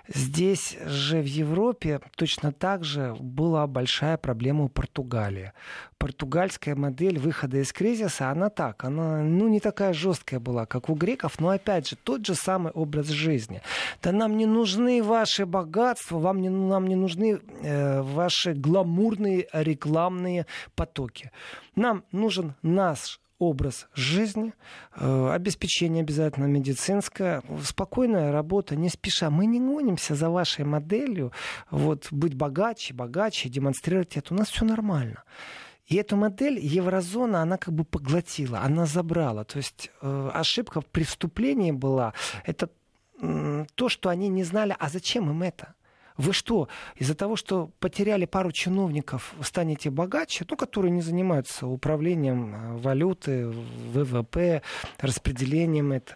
Здесь 0.07 0.77
же 0.85 1.21
в 1.21 1.25
Европе 1.25 2.01
точно 2.15 2.51
так 2.51 2.83
же 2.83 3.15
была 3.19 3.65
большая 3.65 4.17
проблема 4.17 4.65
у 4.65 4.69
Португалии. 4.69 5.53
Португальская 5.97 6.75
модель 6.75 7.19
выхода 7.19 7.57
из 7.57 7.73
кризиса, 7.73 8.29
она 8.29 8.49
так, 8.49 8.83
она 8.83 9.21
ну, 9.21 9.47
не 9.47 9.59
такая 9.59 9.93
жесткая 9.93 10.39
была, 10.39 10.65
как 10.65 10.89
у 10.89 10.95
греков, 10.95 11.39
но 11.39 11.49
опять 11.49 11.89
же 11.89 11.95
тот 11.95 12.25
же 12.25 12.35
самый 12.35 12.71
образ 12.71 13.07
жизни. 13.07 13.61
Да 14.01 14.11
нам 14.11 14.37
не 14.37 14.45
нужны 14.45 15.03
ваши 15.03 15.28
ваши 15.29 15.45
богатства, 15.45 16.17
вам 16.19 16.41
не, 16.41 16.49
нам 16.49 16.87
не 16.87 16.95
нужны 16.95 17.39
э, 17.61 18.01
ваши 18.01 18.53
гламурные 18.53 19.47
рекламные 19.53 20.45
потоки. 20.75 21.31
Нам 21.75 22.03
нужен 22.11 22.55
наш 22.63 23.19
образ 23.37 23.87
жизни, 23.93 24.53
э, 24.95 25.29
обеспечение 25.31 26.01
обязательно 26.01 26.45
медицинское, 26.45 27.43
спокойная 27.63 28.31
работа, 28.31 28.75
не 28.75 28.89
спеша. 28.89 29.29
Мы 29.29 29.45
не 29.45 29.59
гонимся 29.59 30.15
за 30.15 30.29
вашей 30.29 30.65
моделью, 30.65 31.31
вот, 31.69 32.07
быть 32.11 32.33
богаче, 32.33 32.95
богаче, 32.95 33.49
демонстрировать 33.49 34.17
это. 34.17 34.33
У 34.33 34.37
нас 34.37 34.49
все 34.49 34.65
нормально. 34.65 35.23
И 35.85 35.95
эту 35.95 36.17
модель 36.17 36.59
еврозона, 36.59 37.41
она 37.41 37.57
как 37.57 37.73
бы 37.73 37.83
поглотила, 37.83 38.59
она 38.59 38.85
забрала. 38.85 39.43
То 39.43 39.57
есть 39.57 39.91
э, 40.01 40.31
ошибка 40.33 40.81
в 40.81 40.85
преступлении 40.85 41.71
была, 41.71 42.13
это 42.45 42.69
то, 43.75 43.89
что 43.89 44.09
они 44.09 44.29
не 44.29 44.43
знали, 44.43 44.75
а 44.79 44.89
зачем 44.89 45.29
им 45.29 45.43
это? 45.43 45.73
Вы 46.17 46.33
что, 46.33 46.67
из-за 46.95 47.15
того, 47.15 47.37
что 47.37 47.71
потеряли 47.79 48.25
пару 48.25 48.51
чиновников, 48.51 49.33
станете 49.41 49.89
богаче, 49.89 50.45
ну, 50.49 50.57
которые 50.57 50.91
не 50.91 51.01
занимаются 51.01 51.65
управлением 51.65 52.55
э, 52.55 52.77
валюты, 52.77 53.47
ВВП, 53.47 54.61
распределением 54.99 55.93
это 55.93 56.15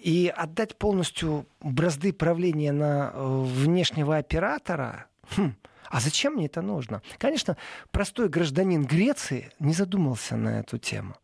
и 0.00 0.32
отдать 0.34 0.76
полностью 0.76 1.46
бразды 1.60 2.12
правления 2.12 2.72
на 2.72 3.10
э, 3.12 3.44
внешнего 3.44 4.16
оператора, 4.16 5.06
хм, 5.36 5.54
а 5.90 6.00
зачем 6.00 6.34
мне 6.34 6.46
это 6.46 6.62
нужно? 6.62 7.02
Конечно, 7.18 7.56
простой 7.90 8.28
гражданин 8.28 8.84
Греции 8.84 9.50
не 9.58 9.72
задумался 9.72 10.36
на 10.36 10.60
эту 10.60 10.78
тему. 10.78 11.16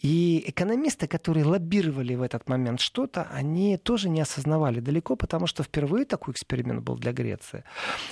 И 0.00 0.42
экономисты, 0.46 1.06
которые 1.06 1.44
лоббировали 1.44 2.14
в 2.14 2.22
этот 2.22 2.48
момент 2.48 2.80
что-то, 2.80 3.28
они 3.32 3.76
тоже 3.76 4.08
не 4.08 4.22
осознавали 4.22 4.80
далеко, 4.80 5.14
потому 5.14 5.46
что 5.46 5.62
впервые 5.62 6.06
такой 6.06 6.32
эксперимент 6.32 6.82
был 6.82 6.96
для 6.96 7.12
Греции. 7.12 7.64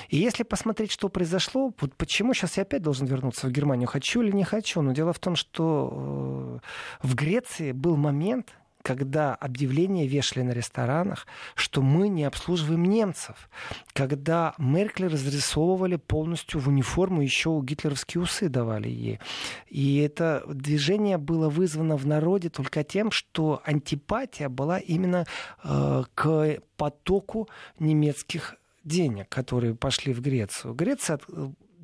И 0.08 0.18
если 0.18 0.42
посмотреть, 0.42 0.92
что 0.92 1.08
произошло, 1.08 1.72
вот 1.80 1.94
почему 1.94 2.34
сейчас 2.34 2.58
я 2.58 2.64
опять 2.64 2.82
должен 2.82 3.06
вернуться 3.06 3.46
в 3.46 3.50
Германию, 3.50 3.88
хочу 3.88 4.22
или 4.22 4.32
не 4.32 4.44
хочу, 4.44 4.82
но 4.82 4.92
дело 4.92 5.12
в 5.12 5.18
том, 5.18 5.34
что 5.36 6.60
э, 7.02 7.06
в 7.06 7.14
Греции 7.14 7.72
был 7.72 7.96
момент, 7.96 8.52
когда 8.82 9.34
объявления 9.34 10.06
вешали 10.06 10.42
на 10.42 10.52
ресторанах, 10.52 11.26
что 11.54 11.82
мы 11.82 12.08
не 12.08 12.24
обслуживаем 12.24 12.84
немцев, 12.84 13.50
когда 13.92 14.54
Меркель 14.58 15.08
разрисовывали 15.08 15.96
полностью 15.96 16.60
в 16.60 16.68
униформу, 16.68 17.22
еще 17.22 17.60
гитлеровские 17.62 18.22
усы 18.22 18.48
давали 18.48 18.88
ей. 18.88 19.20
И 19.68 19.98
это 19.98 20.44
движение 20.48 21.18
было 21.18 21.48
вызвано 21.48 21.96
в 21.96 22.06
народе 22.06 22.50
только 22.50 22.84
тем, 22.84 23.10
что 23.10 23.60
антипатия 23.64 24.48
была 24.48 24.78
именно 24.78 25.26
э, 25.64 26.04
к 26.14 26.58
потоку 26.76 27.48
немецких 27.78 28.56
денег, 28.84 29.28
которые 29.28 29.74
пошли 29.74 30.12
в 30.12 30.20
Грецию. 30.20 30.74
Греция 30.74 31.20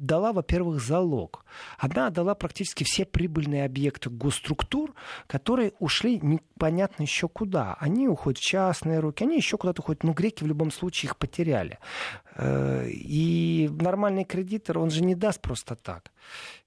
дала, 0.05 0.33
во-первых, 0.33 0.81
залог. 0.81 1.45
Она 1.79 2.09
отдала 2.09 2.35
практически 2.35 2.85
все 2.85 3.05
прибыльные 3.05 3.65
объекты 3.65 4.11
госструктур, 4.11 4.95
которые 5.27 5.73
ушли 5.79 6.19
непонятно 6.21 7.03
еще 7.03 7.29
куда. 7.29 7.77
Они 7.81 8.09
уходят 8.09 8.39
в 8.39 8.43
частные 8.43 9.01
руки, 9.01 9.25
они 9.25 9.37
еще 9.37 9.57
куда-то 9.57 9.83
уходят. 9.83 10.05
Но 10.05 10.13
греки 10.13 10.45
в 10.45 10.47
любом 10.47 10.71
случае 10.71 11.09
их 11.09 11.17
потеряли. 11.17 11.79
Э, 12.37 12.89
и 12.89 13.69
нормальный 13.71 14.25
кредитор, 14.25 14.79
он 14.79 14.91
же 14.91 15.03
не 15.03 15.15
даст 15.15 15.41
просто 15.41 15.77
так. 15.77 16.13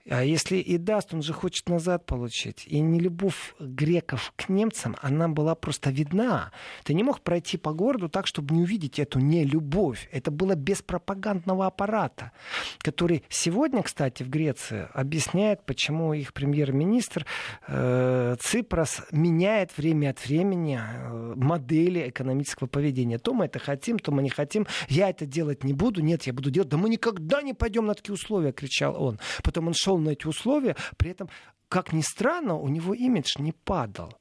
А 0.10 0.24
если 0.24 0.58
и 0.58 0.78
даст, 0.78 1.14
он 1.14 1.22
же 1.22 1.34
хочет 1.34 1.68
назад 1.70 2.06
получить. 2.06 2.66
И 2.66 2.80
не 2.80 3.00
любовь 3.00 3.56
греков 3.60 4.34
к 4.36 4.48
немцам, 4.50 4.96
она 5.02 5.28
была 5.28 5.54
просто 5.56 5.90
видна. 5.90 6.52
Ты 6.84 6.94
не 6.94 7.04
мог 7.04 7.22
пройти 7.22 7.58
по 7.58 7.74
городу 7.74 8.08
так, 8.08 8.26
чтобы 8.26 8.56
не 8.56 8.62
увидеть 8.62 9.00
эту 9.00 9.20
нелюбовь. 9.20 10.08
Это 10.12 10.32
было 10.32 10.56
без 10.56 10.82
пропагандного 10.82 11.68
аппарата, 11.68 12.32
который 12.80 13.24
сегодня, 13.30 13.84
кстати, 13.84 14.24
в 14.24 14.30
Греции 14.30 14.88
объясняет, 14.94 15.66
почему 15.66 16.14
их 16.14 16.34
премьер-министр 16.34 17.26
э, 17.68 18.36
Ципрос 18.40 19.02
меняет 19.12 19.78
время 19.78 20.12
от 20.12 20.26
времени 20.26 20.80
э, 20.80 21.34
модели 21.36 22.10
экономического 22.10 22.68
поведения. 22.68 23.20
То 23.20 23.34
мы 23.34 23.46
это 23.46 23.60
хотим, 23.60 24.00
то 24.00 24.12
мы 24.12 24.24
не 24.24 24.30
хотим. 24.30 24.68
Я 24.88 25.10
это 25.10 25.26
делать 25.26 25.64
не 25.64 25.74
буду. 25.74 26.02
Нет, 26.02 26.24
я 26.24 26.34
буду 26.34 26.50
делать. 26.50 26.70
Да 26.70 26.78
мы 26.78 26.90
никогда 26.90 27.42
не 27.42 27.54
пойдем 27.54 27.86
на 27.86 27.94
такие 27.94 28.14
условия, 28.14 28.54
кричал 28.54 29.02
он. 29.02 29.20
Потом 29.44 29.68
он 29.68 29.74
шел 29.74 29.97
шел 29.98 30.00
на 30.00 30.12
эти 30.12 30.28
условия, 30.28 30.76
при 30.98 31.12
этом, 31.12 31.30
как 31.70 31.94
ни 31.94 32.02
странно, 32.02 32.56
у 32.56 32.68
него 32.68 32.94
имидж 32.94 33.36
не 33.40 33.52
падал. 33.52 34.14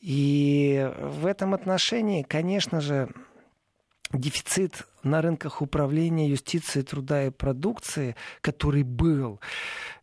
И 0.00 0.90
в 0.98 1.26
этом 1.26 1.54
отношении, 1.54 2.22
конечно 2.22 2.80
же, 2.80 3.08
дефицит 4.12 4.86
на 5.04 5.22
рынках 5.22 5.62
управления 5.62 6.28
юстиции, 6.28 6.82
труда 6.82 7.26
и 7.26 7.30
продукции, 7.30 8.14
который 8.40 8.82
был, 8.82 9.40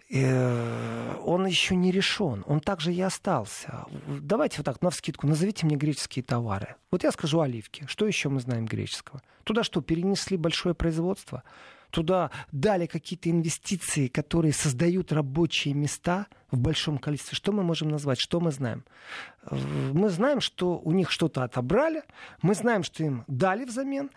э, 0.10 1.16
он 1.26 1.46
еще 1.46 1.76
не 1.76 1.92
решен. 1.92 2.44
Он 2.48 2.60
также 2.60 2.94
и 2.94 3.02
остался. 3.02 3.86
Давайте 4.08 4.58
вот 4.58 4.66
так, 4.66 4.82
на 4.82 4.90
вскидку, 4.90 5.28
назовите 5.28 5.66
мне 5.66 5.76
греческие 5.76 6.24
товары. 6.24 6.76
Вот 6.92 7.04
я 7.04 7.12
скажу 7.12 7.42
оливки. 7.42 7.86
Что 7.88 8.08
еще 8.08 8.30
мы 8.30 8.40
знаем 8.40 8.66
греческого? 8.66 9.22
Туда 9.44 9.64
что, 9.64 9.82
перенесли 9.82 10.38
большое 10.38 10.74
производство? 10.74 11.44
Туда 11.90 12.32
дали 12.52 12.86
какие-то 12.86 13.30
инвестиции, 13.30 14.08
которые 14.08 14.54
создают 14.54 15.12
рабочие 15.12 15.74
места 15.74 16.28
в 16.52 16.60
большом 16.60 16.98
количестве, 16.98 17.36
что 17.36 17.52
мы 17.52 17.64
можем 17.64 17.90
назвать, 17.90 18.20
что 18.20 18.40
мы 18.40 18.52
знаем? 18.52 18.84
Мы 19.52 20.10
знаем, 20.10 20.42
что 20.42 20.80
у 20.80 20.92
них 20.92 21.12
что-то 21.12 21.44
отобрали, 21.44 22.04
мы 22.42 22.56
знаем, 22.56 22.84
что 22.84 23.04
им 23.04 23.24
дали 23.28 23.66
взамен, 23.66 24.10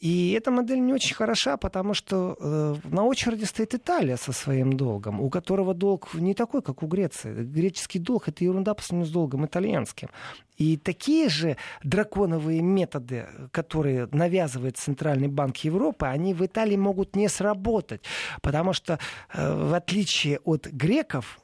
и 0.00 0.30
эта 0.30 0.52
модель 0.52 0.78
не 0.78 0.92
очень 0.92 1.16
хороша, 1.16 1.56
потому 1.56 1.92
что 1.92 2.36
э, 2.38 2.74
на 2.84 3.04
очереди 3.04 3.44
стоит 3.44 3.74
Италия 3.74 4.16
со 4.16 4.32
своим 4.32 4.74
долгом, 4.74 5.20
у 5.20 5.28
которого 5.28 5.74
долг 5.74 6.14
не 6.14 6.34
такой, 6.34 6.62
как 6.62 6.84
у 6.84 6.86
Греции. 6.86 7.42
Греческий 7.42 7.98
долг— 7.98 8.24
это 8.28 8.44
ерунда 8.44 8.74
по 8.74 8.82
сравнению 8.82 9.10
с 9.10 9.12
долгом 9.12 9.46
итальянским. 9.46 10.08
И 10.56 10.76
такие 10.76 11.28
же 11.28 11.56
драконовые 11.82 12.62
методы, 12.62 13.26
которые 13.50 14.08
навязывает 14.12 14.76
Центральный 14.76 15.28
банк 15.28 15.56
Европы, 15.58 16.06
они 16.06 16.32
в 16.32 16.46
Италии 16.46 16.76
могут 16.76 17.16
не 17.16 17.28
сработать, 17.28 18.02
потому 18.40 18.72
что 18.72 19.00
э, 19.32 19.52
в 19.52 19.74
отличие 19.74 20.38
от 20.44 20.66
греков, 20.66 21.40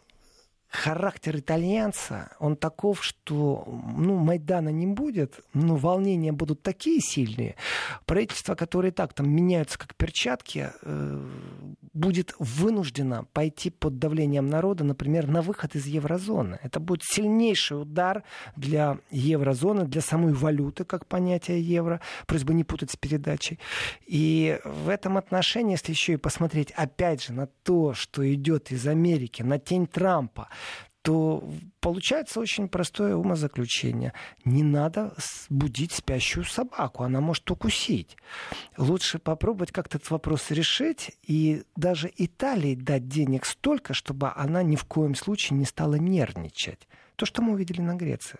характер 0.75 1.39
итальянца, 1.39 2.31
он 2.41 2.57
таков, 2.57 3.05
что 3.05 3.65
ну, 3.97 4.17
Майдана 4.17 4.71
не 4.71 4.87
будет, 4.87 5.41
но 5.55 5.77
волнения 5.77 6.33
будут 6.33 6.63
такие 6.63 7.01
сильные. 7.01 7.55
Правительство, 8.07 8.55
которое 8.55 8.91
так 8.91 9.15
там 9.15 9.31
меняются 9.31 9.79
как 9.79 9.95
перчатки, 9.95 10.73
э, 10.83 11.27
будет 11.93 12.35
вынуждено 12.39 13.25
пойти 13.33 13.71
под 13.71 13.99
давлением 13.99 14.49
народа, 14.49 14.83
например, 14.85 15.29
на 15.29 15.43
выход 15.43 15.77
из 15.77 15.87
еврозоны. 15.87 16.59
Это 16.63 16.81
будет 16.81 17.03
сильнейший 17.05 17.81
удар 17.81 18.25
для 18.57 18.99
еврозоны, 19.11 19.85
для 19.85 20.01
самой 20.01 20.33
валюты, 20.33 20.85
как 20.85 21.07
понятие 21.07 21.63
евро. 21.63 22.01
Просьба 22.27 22.53
не 22.53 22.65
путать 22.65 22.91
с 22.91 22.97
передачей. 22.97 23.61
И 24.07 24.59
в 24.65 24.89
этом 24.89 25.17
отношении, 25.17 25.73
если 25.73 25.93
еще 25.93 26.15
и 26.15 26.17
посмотреть 26.17 26.73
опять 26.73 27.23
же 27.23 27.33
на 27.33 27.47
то, 27.47 27.95
что 27.95 28.23
идет 28.35 28.73
из 28.73 28.87
Америки, 28.89 29.43
на 29.43 29.59
тень 29.61 29.87
Трампа, 29.87 30.49
то 31.05 31.45
получается 31.81 32.41
очень 32.41 32.67
простое 32.67 33.15
умозаключение. 33.15 34.15
Не 34.47 34.63
надо 34.63 35.13
будить 35.51 35.93
спящую 35.93 36.47
собаку, 36.47 37.03
она 37.03 37.21
может 37.21 37.51
укусить. 37.51 38.17
Лучше 38.79 39.19
попробовать 39.19 39.71
как-то 39.71 39.99
этот 39.99 40.11
вопрос 40.11 40.51
решить 40.51 41.11
и 41.23 41.65
даже 41.77 42.11
Италии 42.17 42.75
дать 42.75 43.07
денег 43.07 43.45
столько, 43.45 43.93
чтобы 43.93 44.33
она 44.35 44.63
ни 44.63 44.77
в 44.77 44.87
коем 44.87 45.15
случае 45.15 45.59
не 45.59 45.67
стала 45.67 45.97
нервничать. 45.97 46.89
То, 47.17 47.27
что 47.27 47.43
мы 47.43 47.53
увидели 47.53 47.83
на 47.83 47.95
Греции. 47.97 48.39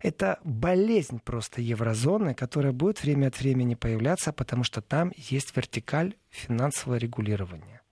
Это 0.00 0.40
болезнь 0.42 1.20
просто 1.22 1.60
еврозоны, 1.60 2.32
которая 2.32 2.72
будет 2.72 3.02
время 3.02 3.26
от 3.26 3.38
времени 3.38 3.74
появляться, 3.74 4.32
потому 4.32 4.64
что 4.64 4.80
там 4.80 5.12
есть 5.16 5.54
вертикаль 5.54 6.14
финансового 6.30 6.96
регулирования 6.96 7.82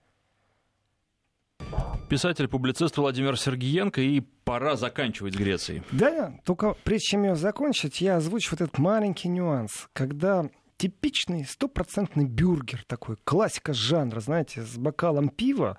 писатель-публицист 2.09 2.97
Владимир 2.97 3.39
Сергиенко, 3.39 4.01
и 4.01 4.21
пора 4.45 4.77
заканчивать 4.77 5.35
с 5.35 5.37
Грецией. 5.37 5.83
Да, 5.93 6.35
только 6.45 6.77
прежде 6.85 7.07
чем 7.07 7.25
ее 7.25 7.37
закончить, 7.37 8.01
я 8.01 8.17
озвучу 8.17 8.53
вот 8.53 8.61
этот 8.61 8.79
маленький 8.79 9.29
нюанс, 9.29 9.89
когда 9.93 10.49
типичный 10.77 11.45
стопроцентный 11.45 12.25
бюргер 12.25 12.85
такой, 12.87 13.17
классика 13.25 13.73
жанра, 13.73 14.21
знаете, 14.21 14.63
с 14.63 14.77
бокалом 14.77 15.29
пива 15.29 15.79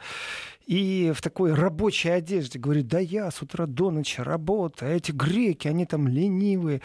и 0.66 1.12
в 1.16 1.22
такой 1.22 1.54
рабочей 1.54 2.10
одежде 2.10 2.60
говорит, 2.60 2.88
да 2.88 3.00
я 3.00 3.30
с 3.30 3.42
утра 3.42 3.66
до 3.66 3.92
ночи 3.92 4.22
работаю, 4.22 4.92
а 4.92 4.96
эти 4.96 5.12
греки, 5.12 5.68
они 5.68 5.86
там 5.86 6.08
ленивые, 6.08 6.82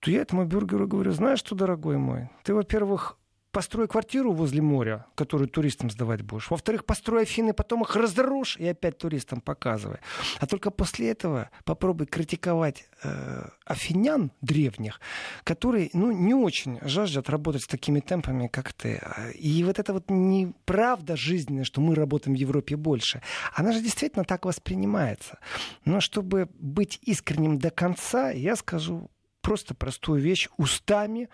то 0.00 0.10
я 0.10 0.22
этому 0.22 0.44
бюргеру 0.44 0.88
говорю, 0.88 1.12
знаешь 1.12 1.38
что, 1.38 1.54
дорогой 1.54 1.96
мой, 1.96 2.28
ты, 2.42 2.54
во-первых, 2.54 3.16
построй 3.52 3.86
квартиру 3.86 4.32
возле 4.32 4.62
моря, 4.62 5.06
которую 5.14 5.48
туристам 5.48 5.90
сдавать 5.90 6.22
будешь. 6.22 6.50
Во-вторых, 6.50 6.84
построй 6.84 7.22
Афины, 7.22 7.52
потом 7.52 7.82
их 7.82 7.94
разрушь 7.94 8.56
и 8.56 8.66
опять 8.66 8.98
туристам 8.98 9.40
показывай. 9.40 9.98
А 10.40 10.46
только 10.46 10.70
после 10.70 11.10
этого 11.10 11.50
попробуй 11.64 12.06
критиковать 12.06 12.88
э, 13.04 13.48
афинян 13.66 14.32
древних, 14.40 15.00
которые 15.44 15.90
ну, 15.92 16.10
не 16.10 16.34
очень 16.34 16.78
жаждут 16.82 17.28
работать 17.28 17.62
с 17.62 17.66
такими 17.66 18.00
темпами, 18.00 18.48
как 18.48 18.72
ты. 18.72 19.02
И 19.34 19.62
вот 19.64 19.78
это 19.78 19.92
вот 19.92 20.04
неправда 20.08 21.16
жизненная, 21.16 21.64
что 21.64 21.80
мы 21.82 21.94
работаем 21.94 22.34
в 22.34 22.40
Европе 22.40 22.76
больше, 22.76 23.22
она 23.54 23.72
же 23.72 23.82
действительно 23.82 24.24
так 24.24 24.46
воспринимается. 24.46 25.38
Но 25.84 26.00
чтобы 26.00 26.48
быть 26.58 26.98
искренним 27.02 27.58
до 27.58 27.70
конца, 27.70 28.30
я 28.30 28.56
скажу 28.56 29.10
просто 29.42 29.74
простую 29.74 30.20
вещь 30.20 30.48
устами 30.56 31.28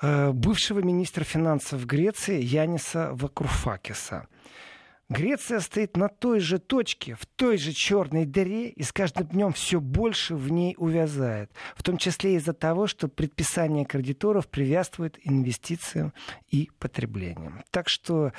э, 0.00 0.30
бывшего 0.32 0.80
министра 0.80 1.24
финансов 1.24 1.84
Греции 1.86 2.40
Яниса 2.42 3.10
Вакруфакиса. 3.12 4.26
Греция 5.10 5.58
стоит 5.58 5.96
на 5.96 6.08
той 6.08 6.38
же 6.38 6.60
точке, 6.60 7.16
в 7.16 7.26
той 7.26 7.58
же 7.58 7.72
черной 7.72 8.26
дыре, 8.26 8.68
и 8.68 8.84
с 8.84 8.92
каждым 8.92 9.26
днем 9.26 9.52
все 9.52 9.80
больше 9.80 10.36
в 10.36 10.52
ней 10.52 10.76
увязает. 10.78 11.50
В 11.74 11.82
том 11.82 11.98
числе 11.98 12.36
из-за 12.36 12.52
того, 12.52 12.86
что 12.86 13.08
предписание 13.08 13.84
кредиторов 13.84 14.46
привязывает 14.46 15.18
инвестициям 15.24 16.12
и 16.52 16.70
потреблениям. 16.78 17.64
Так 17.72 17.88
что 17.88 18.32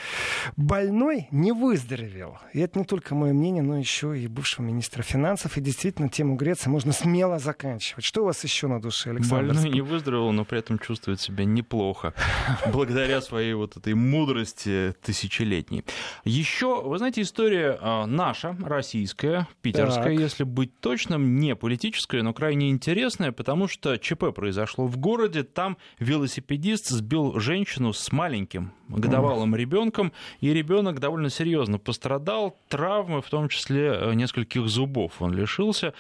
больной 0.55 1.27
не 1.31 1.51
выздоровел. 1.51 2.39
И 2.53 2.59
это 2.61 2.79
не 2.79 2.85
только 2.85 3.15
мое 3.15 3.33
мнение, 3.33 3.63
но 3.63 3.77
еще 3.77 4.17
и 4.17 4.27
бывшего 4.27 4.65
министра 4.65 5.03
финансов. 5.03 5.57
И 5.57 5.61
действительно, 5.61 6.07
тему 6.07 6.35
Греции 6.35 6.69
можно 6.69 6.93
смело 6.93 7.37
заканчивать. 7.37 8.05
Что 8.05 8.21
у 8.21 8.25
вас 8.27 8.41
еще 8.45 8.67
на 8.67 8.79
душе, 8.79 9.09
Александр? 9.09 9.53
Больной 9.53 9.69
не 9.71 9.81
выздоровел, 9.81 10.31
но 10.31 10.45
при 10.45 10.59
этом 10.59 10.79
чувствует 10.79 11.19
себя 11.19 11.43
неплохо. 11.43 12.13
Благодаря 12.71 13.19
своей 13.19 13.55
вот 13.55 13.75
этой 13.75 13.93
мудрости 13.93 14.95
тысячелетней. 15.01 15.83
Еще 16.23 16.60
еще, 16.61 16.81
вы 16.83 16.97
знаете, 16.99 17.21
история 17.23 17.77
а, 17.81 18.05
наша, 18.05 18.55
российская, 18.61 19.47
питерская, 19.63 20.13
так. 20.13 20.19
если 20.19 20.43
быть 20.43 20.79
точным, 20.79 21.37
не 21.37 21.55
политическая, 21.55 22.21
но 22.21 22.33
крайне 22.33 22.69
интересная, 22.69 23.31
потому 23.31 23.67
что 23.67 23.97
ЧП 23.97 24.25
произошло 24.35 24.85
в 24.85 24.95
городе, 24.97 25.41
там 25.41 25.77
велосипедист 25.97 26.89
сбил 26.89 27.39
женщину 27.39 27.93
с 27.93 28.11
маленьким 28.11 28.73
годовалым 28.89 29.55
ребенком, 29.55 30.13
и 30.39 30.53
ребенок 30.53 30.99
довольно 30.99 31.31
серьезно 31.31 31.79
пострадал, 31.79 32.55
травмы, 32.67 33.23
в 33.23 33.29
том 33.29 33.49
числе 33.49 33.93
э, 33.93 34.13
нескольких 34.13 34.67
зубов 34.67 35.19
он 35.19 35.33
лишился, 35.33 35.95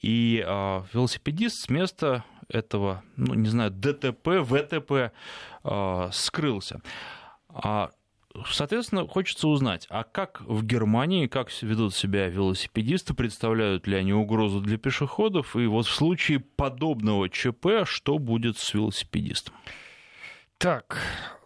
и 0.00 0.44
а, 0.46 0.84
велосипедист 0.92 1.64
с 1.64 1.68
места 1.68 2.24
этого, 2.48 3.02
ну, 3.16 3.34
не 3.34 3.48
знаю, 3.48 3.72
ДТП, 3.72 4.44
ВТП 4.44 5.12
а, 5.64 6.10
скрылся. 6.12 6.80
А 7.48 7.90
Соответственно, 8.50 9.06
хочется 9.06 9.48
узнать, 9.48 9.86
а 9.90 10.04
как 10.04 10.40
в 10.42 10.64
Германии, 10.64 11.26
как 11.26 11.50
ведут 11.62 11.94
себя 11.94 12.28
велосипедисты, 12.28 13.14
представляют 13.14 13.86
ли 13.86 13.96
они 13.96 14.12
угрозу 14.12 14.60
для 14.60 14.78
пешеходов, 14.78 15.56
и 15.56 15.66
вот 15.66 15.86
в 15.86 15.92
случае 15.92 16.40
подобного 16.40 17.28
ЧП, 17.28 17.84
что 17.84 18.18
будет 18.18 18.58
с 18.58 18.74
велосипедистом? 18.74 19.54
Так, 20.58 20.98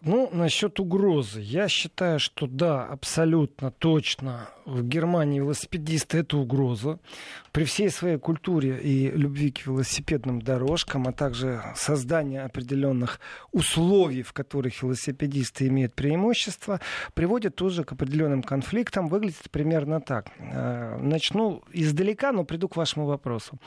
ну, 0.05 0.29
насчет 0.33 0.79
угрозы. 0.79 1.39
Я 1.41 1.69
считаю, 1.69 2.19
что 2.19 2.45
да, 2.47 2.85
абсолютно 2.85 3.71
точно 3.71 4.49
в 4.65 4.83
Германии 4.83 5.39
велосипедисты 5.39 6.19
это 6.19 6.37
угроза. 6.37 6.99
При 7.51 7.65
всей 7.65 7.89
своей 7.89 8.17
культуре 8.17 8.79
и 8.81 9.11
любви 9.11 9.51
к 9.51 9.65
велосипедным 9.65 10.41
дорожкам, 10.41 11.07
а 11.07 11.11
также 11.11 11.61
создании 11.75 12.39
определенных 12.39 13.19
условий, 13.51 14.23
в 14.23 14.33
которых 14.33 14.81
велосипедисты 14.81 15.67
имеют 15.67 15.93
преимущество, 15.93 16.79
приводит 17.13 17.55
тоже 17.55 17.83
к 17.83 17.91
определенным 17.91 18.43
конфликтам. 18.43 19.07
Выглядит 19.07 19.49
примерно 19.51 20.01
так. 20.01 20.27
Э, 20.39 20.97
начну 20.99 21.63
издалека, 21.71 22.31
но 22.31 22.43
приду 22.43 22.67
к 22.67 22.75
вашему 22.75 23.05
вопросу. 23.05 23.57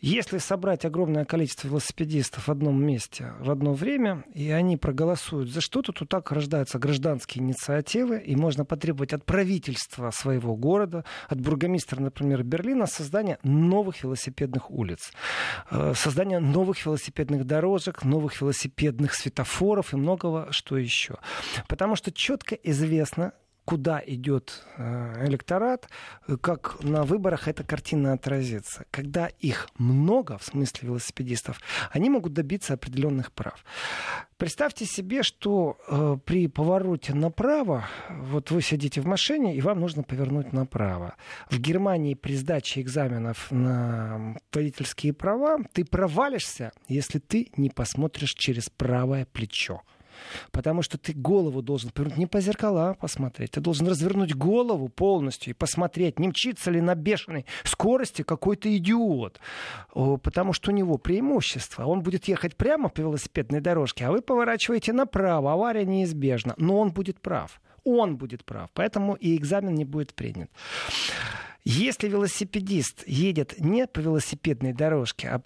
Если 0.00 0.38
собрать 0.38 0.84
огромное 0.84 1.24
количество 1.24 1.68
велосипедистов 1.68 2.48
в 2.48 2.50
одном 2.50 2.84
месте 2.84 3.32
в 3.40 3.50
одно 3.50 3.72
время, 3.72 4.24
и 4.34 4.50
они 4.50 4.76
проголосуют 4.76 5.50
за 5.50 5.60
что-то, 5.72 5.92
то 5.92 6.04
так 6.04 6.30
рождаются 6.32 6.78
гражданские 6.78 7.42
инициативы, 7.42 8.18
и 8.18 8.36
можно 8.36 8.66
потребовать 8.66 9.14
от 9.14 9.24
правительства 9.24 10.10
своего 10.10 10.54
города, 10.54 11.02
от 11.28 11.40
бургомистра, 11.40 11.98
например, 11.98 12.42
Берлина, 12.42 12.86
создания 12.86 13.38
новых 13.42 14.02
велосипедных 14.02 14.70
улиц, 14.70 15.12
э, 15.70 15.94
создания 15.96 16.40
новых 16.40 16.84
велосипедных 16.84 17.46
дорожек, 17.46 18.04
новых 18.04 18.38
велосипедных 18.42 19.14
светофоров 19.14 19.94
и 19.94 19.96
многого 19.96 20.48
что 20.50 20.76
еще. 20.76 21.16
Потому 21.68 21.96
что 21.96 22.12
четко 22.12 22.54
известно, 22.54 23.32
куда 23.64 24.02
идет 24.04 24.64
э, 24.76 25.26
электорат, 25.26 25.88
как 26.40 26.82
на 26.82 27.04
выборах 27.04 27.48
эта 27.48 27.64
картина 27.64 28.12
отразится. 28.12 28.84
Когда 28.90 29.26
их 29.26 29.68
много, 29.78 30.38
в 30.38 30.44
смысле 30.44 30.88
велосипедистов, 30.88 31.60
они 31.90 32.10
могут 32.10 32.32
добиться 32.32 32.74
определенных 32.74 33.32
прав. 33.32 33.64
Представьте 34.36 34.86
себе, 34.86 35.22
что 35.22 35.78
э, 35.86 36.16
при 36.24 36.48
повороте 36.48 37.14
направо, 37.14 37.84
вот 38.10 38.50
вы 38.50 38.60
сидите 38.60 39.00
в 39.00 39.06
машине, 39.06 39.54
и 39.56 39.60
вам 39.60 39.80
нужно 39.80 40.02
повернуть 40.02 40.52
направо. 40.52 41.14
В 41.48 41.60
Германии 41.60 42.14
при 42.14 42.34
сдаче 42.34 42.80
экзаменов 42.80 43.52
на 43.52 44.36
водительские 44.52 45.12
права 45.12 45.58
ты 45.72 45.84
провалишься, 45.84 46.72
если 46.88 47.20
ты 47.20 47.52
не 47.56 47.70
посмотришь 47.70 48.34
через 48.34 48.68
правое 48.68 49.26
плечо. 49.26 49.82
Потому 50.50 50.82
что 50.82 50.98
ты 50.98 51.12
голову 51.12 51.62
должен 51.62 51.90
повернуть 51.90 52.18
не 52.18 52.26
по 52.26 52.40
зеркалам 52.40 52.94
посмотреть. 52.94 53.52
Ты 53.52 53.60
должен 53.60 53.88
развернуть 53.88 54.34
голову 54.34 54.88
полностью 54.88 55.50
и 55.50 55.54
посмотреть, 55.54 56.18
не 56.18 56.28
мчится 56.28 56.70
ли 56.70 56.80
на 56.80 56.94
бешеной 56.94 57.46
скорости 57.64 58.22
какой-то 58.22 58.74
идиот. 58.76 59.40
Потому 59.94 60.52
что 60.52 60.70
у 60.70 60.74
него 60.74 60.98
преимущество. 60.98 61.84
Он 61.84 62.02
будет 62.02 62.28
ехать 62.28 62.56
прямо 62.56 62.88
по 62.88 63.00
велосипедной 63.00 63.60
дорожке, 63.60 64.06
а 64.06 64.10
вы 64.10 64.22
поворачиваете 64.22 64.92
направо. 64.92 65.52
Авария 65.52 65.84
неизбежна. 65.84 66.54
Но 66.56 66.78
он 66.78 66.92
будет 66.92 67.20
прав. 67.20 67.60
Он 67.84 68.16
будет 68.16 68.44
прав. 68.44 68.70
Поэтому 68.74 69.14
и 69.14 69.36
экзамен 69.36 69.74
не 69.74 69.84
будет 69.84 70.14
принят. 70.14 70.50
Если 71.64 72.08
велосипедист 72.08 73.06
едет 73.06 73.54
не 73.60 73.86
по 73.86 74.00
велосипедной 74.00 74.72
дорожке, 74.72 75.28
а 75.28 75.40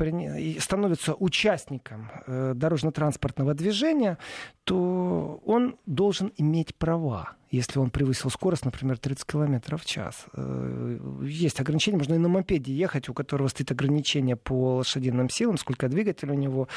становится 0.60 1.14
участником 1.14 2.10
э, 2.26 2.52
дорожно-транспортного 2.54 3.52
движения, 3.52 4.16
то 4.64 5.42
он 5.44 5.76
должен 5.84 6.32
иметь 6.36 6.74
права 6.74 7.36
если 7.50 7.78
он 7.78 7.90
превысил 7.90 8.30
скорость, 8.30 8.64
например, 8.64 8.98
30 8.98 9.24
км 9.24 9.76
в 9.76 9.84
час. 9.84 10.26
Э, 10.34 10.98
есть 11.22 11.60
ограничения, 11.60 11.96
можно 11.96 12.14
и 12.14 12.18
на 12.18 12.28
мопеде 12.28 12.72
ехать, 12.72 13.08
у 13.08 13.14
которого 13.14 13.48
стоит 13.48 13.70
ограничение 13.70 14.36
по 14.36 14.76
лошадиным 14.76 15.30
силам, 15.30 15.56
сколько 15.56 15.88
двигатель 15.88 16.30
у 16.30 16.34
него, 16.34 16.68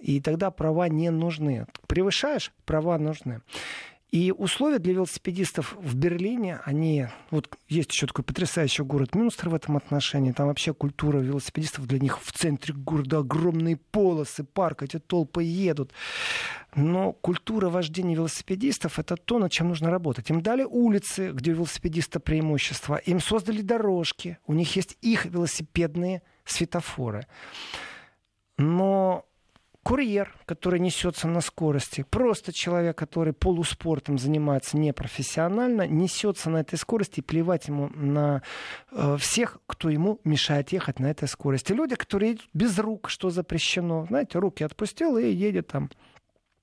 и 0.00 0.20
тогда 0.20 0.50
права 0.50 0.88
не 0.88 1.10
нужны. 1.10 1.66
Превышаешь, 1.86 2.52
права 2.64 2.98
нужны. 2.98 3.40
И 4.12 4.30
условия 4.30 4.78
для 4.78 4.92
велосипедистов 4.92 5.74
в 5.80 5.96
Берлине, 5.96 6.60
они... 6.66 7.06
Вот 7.30 7.48
есть 7.66 7.90
еще 7.92 8.06
такой 8.06 8.26
потрясающий 8.26 8.82
город 8.82 9.14
Мюнстер 9.14 9.48
в 9.48 9.54
этом 9.54 9.78
отношении. 9.78 10.32
Там 10.32 10.48
вообще 10.48 10.74
культура 10.74 11.18
велосипедистов 11.18 11.86
для 11.86 11.98
них 11.98 12.20
в 12.20 12.30
центре 12.30 12.74
города 12.74 13.20
огромные 13.20 13.78
полосы, 13.78 14.44
парк, 14.44 14.82
эти 14.82 14.98
толпы 14.98 15.44
едут. 15.44 15.92
Но 16.74 17.14
культура 17.14 17.70
вождения 17.70 18.14
велосипедистов— 18.14 18.98
это 19.00 19.16
то, 19.16 19.38
над 19.38 19.50
чем 19.50 19.68
нужно 19.68 19.90
работать. 19.90 20.28
Им 20.28 20.42
дали 20.42 20.64
улицы, 20.64 21.32
где 21.32 21.52
у 21.52 21.54
велосипедиста 21.54 22.20
преимущество. 22.20 22.96
Им 22.96 23.18
создали 23.18 23.62
дорожки. 23.62 24.36
У 24.46 24.52
них 24.52 24.76
есть 24.76 24.98
их 25.00 25.24
велосипедные 25.24 26.20
светофоры. 26.44 27.26
Но 28.58 29.24
курьер, 29.82 30.34
который 30.46 30.80
несется 30.80 31.28
на 31.28 31.40
скорости, 31.40 32.04
просто 32.08 32.52
человек, 32.52 32.96
который 32.96 33.32
полуспортом 33.32 34.18
занимается 34.18 34.76
непрофессионально, 34.76 35.86
несется 35.86 36.50
на 36.50 36.58
этой 36.58 36.78
скорости 36.78 37.20
и 37.20 37.22
плевать 37.22 37.68
ему 37.68 37.88
на 37.94 38.42
э, 38.90 39.16
всех, 39.18 39.58
кто 39.66 39.88
ему 39.88 40.20
мешает 40.24 40.72
ехать 40.72 40.98
на 40.98 41.10
этой 41.10 41.28
скорости. 41.28 41.72
Люди, 41.72 41.94
которые 41.94 42.32
едут 42.32 42.48
без 42.54 42.78
рук, 42.78 43.08
что 43.08 43.30
запрещено. 43.30 44.06
Знаете, 44.06 44.38
руки 44.38 44.64
отпустил 44.64 45.18
и 45.18 45.30
едет 45.30 45.68
там 45.68 45.90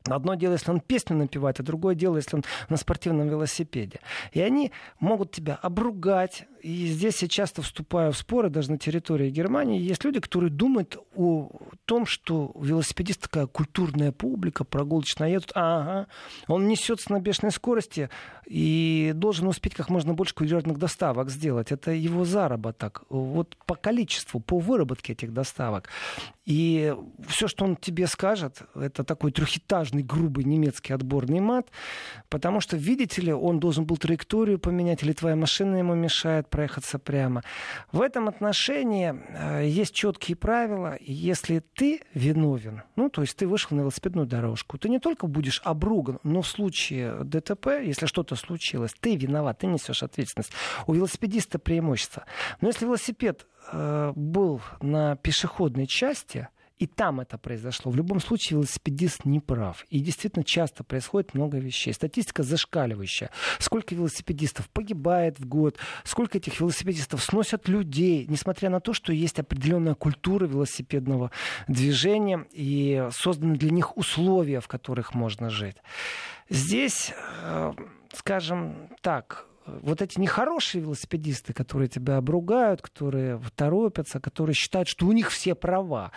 Одно 0.08 0.36
дело, 0.36 0.54
если 0.54 0.72
он 0.72 0.80
песню 0.80 1.18
напевает, 1.18 1.60
а 1.60 1.64
другое 1.64 1.94
дело, 1.94 2.16
если 2.16 2.38
он 2.38 2.44
на 2.70 2.78
спортивном 2.78 3.28
велосипеде. 3.28 4.00
И 4.32 4.40
они 4.40 4.72
могут 5.00 5.32
тебя 5.32 5.56
обругать. 5.56 6.46
И 6.62 6.88
здесь 6.88 7.22
я 7.22 7.28
часто 7.28 7.62
вступаю 7.62 8.12
в 8.12 8.18
споры, 8.18 8.50
даже 8.50 8.72
на 8.72 8.78
территории 8.78 9.30
Германии. 9.30 9.80
Есть 9.80 10.04
люди, 10.04 10.20
которые 10.20 10.50
думают 10.50 10.98
о 11.16 11.50
том, 11.86 12.06
что 12.06 12.52
велосипедист 12.60 13.22
такая 13.22 13.48
культурная 13.48 14.12
публика, 14.12 14.64
прогулочно 14.64 15.24
едут. 15.24 15.52
Ага, 15.56 16.08
он 16.48 16.68
несется 16.68 17.12
на 17.12 17.20
бешеной 17.20 17.52
скорости 17.52 18.10
и 18.46 19.12
должен 19.16 19.48
успеть 19.48 19.76
как 19.76 19.90
можно 19.90 20.14
больше 20.14 20.34
курьерных 20.34 20.78
доставок 20.78 21.30
сделать. 21.30 21.72
Это 21.72 21.92
его 21.92 22.26
заработок. 22.26 23.04
Вот 23.10 23.56
по 23.66 23.76
количеству, 23.76 24.40
по 24.40 24.60
выработке 24.60 25.14
этих 25.14 25.34
доставок. 25.34 25.90
И 26.46 26.96
все, 27.28 27.48
что 27.48 27.64
он 27.64 27.76
тебе 27.76 28.08
скажет, 28.08 28.64
это 28.74 29.04
такой 29.04 29.32
трехэтажный, 29.32 30.02
грубый 30.02 30.46
немецкий 30.46 30.94
отборный 30.94 31.40
мат, 31.40 31.68
потому 32.28 32.60
что, 32.60 32.76
видите 32.76 33.22
ли, 33.22 33.32
он 33.32 33.60
должен 33.60 33.86
был 33.86 33.98
траекторию 33.98 34.58
поменять, 34.58 35.04
или 35.04 35.14
твоя 35.14 35.36
машина 35.36 35.76
ему 35.76 35.94
мешает 35.94 36.49
проехаться 36.50 37.00
прямо. 37.00 37.44
В 37.92 38.02
этом 38.02 38.28
отношении 38.28 39.14
э, 39.14 39.68
есть 39.68 39.94
четкие 39.94 40.36
правила. 40.36 40.98
Если 41.00 41.60
ты 41.60 42.02
виновен, 42.14 42.84
ну, 42.96 43.10
то 43.10 43.22
есть 43.22 43.38
ты 43.38 43.48
вышел 43.48 43.76
на 43.76 43.82
велосипедную 43.82 44.28
дорожку, 44.28 44.78
ты 44.78 44.90
не 44.90 45.00
только 45.00 45.28
будешь 45.28 45.62
обруган, 45.64 46.20
но 46.24 46.42
в 46.42 46.48
случае 46.48 47.24
ДТП, 47.24 47.82
если 47.84 48.06
что-то 48.06 48.36
случилось, 48.36 48.94
ты 49.00 49.16
виноват, 49.16 49.60
ты 49.60 49.68
несешь 49.68 50.04
ответственность. 50.04 50.52
У 50.88 50.94
велосипедиста 50.94 51.60
преимущество. 51.60 52.26
Но 52.62 52.68
если 52.68 52.86
велосипед 52.86 53.46
Э, 53.72 54.14
был 54.16 54.62
на 54.82 55.16
пешеходной 55.18 55.86
части, 55.86 56.48
и 56.80 56.88
там 56.88 57.20
это 57.20 57.38
произошло. 57.38 57.92
В 57.92 57.96
любом 57.98 58.22
случае 58.22 58.58
велосипедист 58.58 59.26
не 59.26 59.42
прав. 59.42 59.86
И 59.90 60.00
действительно 60.00 60.46
часто 60.46 60.86
происходит 60.86 61.34
много 61.34 61.58
вещей. 61.60 61.94
Статистика 61.94 62.42
зашкаливающая. 62.42 63.32
Сколько 63.60 63.94
велосипедистов 63.94 64.70
погибает 64.70 65.40
в 65.40 65.46
год, 65.46 65.78
сколько 66.06 66.38
этих 66.38 66.62
велосипедистов 66.62 67.22
сносят 67.22 67.68
людей, 67.68 68.26
несмотря 68.30 68.70
на 68.70 68.80
то, 68.80 68.94
что 68.94 69.12
есть 69.12 69.40
определенная 69.40 69.94
культура 69.94 70.46
велосипедного 70.46 71.32
движения 71.68 72.46
и 72.52 73.08
созданы 73.12 73.58
для 73.58 73.72
них 73.72 73.98
условия, 73.98 74.62
в 74.62 74.70
которых 74.70 75.14
можно 75.14 75.50
жить. 75.50 75.76
Здесь, 76.50 77.14
э, 77.44 77.74
скажем 78.14 78.90
так, 79.02 79.50
вот 79.82 80.02
эти 80.02 80.20
нехорошие 80.20 80.82
велосипедисты, 80.82 81.54
которые 81.54 81.90
тебя 81.90 82.18
обругают, 82.18 82.82
которые 82.82 83.42
торопятся, 83.56 84.20
которые 84.20 84.54
считают, 84.54 84.88
что 84.88 85.06
у 85.06 85.12
них 85.12 85.30
все 85.30 85.56
права. 85.56 86.12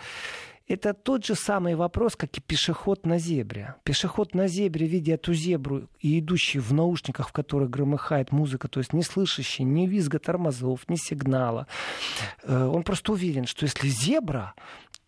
Это 0.65 0.93
тот 0.93 1.25
же 1.25 1.35
самый 1.35 1.75
вопрос, 1.75 2.15
как 2.15 2.37
и 2.37 2.41
пешеход 2.41 3.05
на 3.05 3.17
зебре. 3.17 3.75
Пешеход 3.83 4.33
на 4.33 4.47
зебре, 4.47 4.87
видя 4.87 5.15
эту 5.15 5.33
зебру 5.33 5.89
и 5.99 6.19
идущий 6.19 6.59
в 6.59 6.71
наушниках, 6.73 7.29
в 7.29 7.31
которых 7.33 7.69
громыхает 7.69 8.31
музыка, 8.31 8.69
то 8.69 8.79
есть 8.79 8.93
не 8.93 9.03
слышащий 9.03 9.65
ни 9.65 9.87
визга 9.87 10.19
тормозов, 10.19 10.87
ни 10.87 10.95
сигнала, 10.95 11.67
э, 12.43 12.65
он 12.65 12.83
просто 12.83 13.11
уверен, 13.11 13.45
что 13.45 13.65
если 13.65 13.89
зебра, 13.89 14.53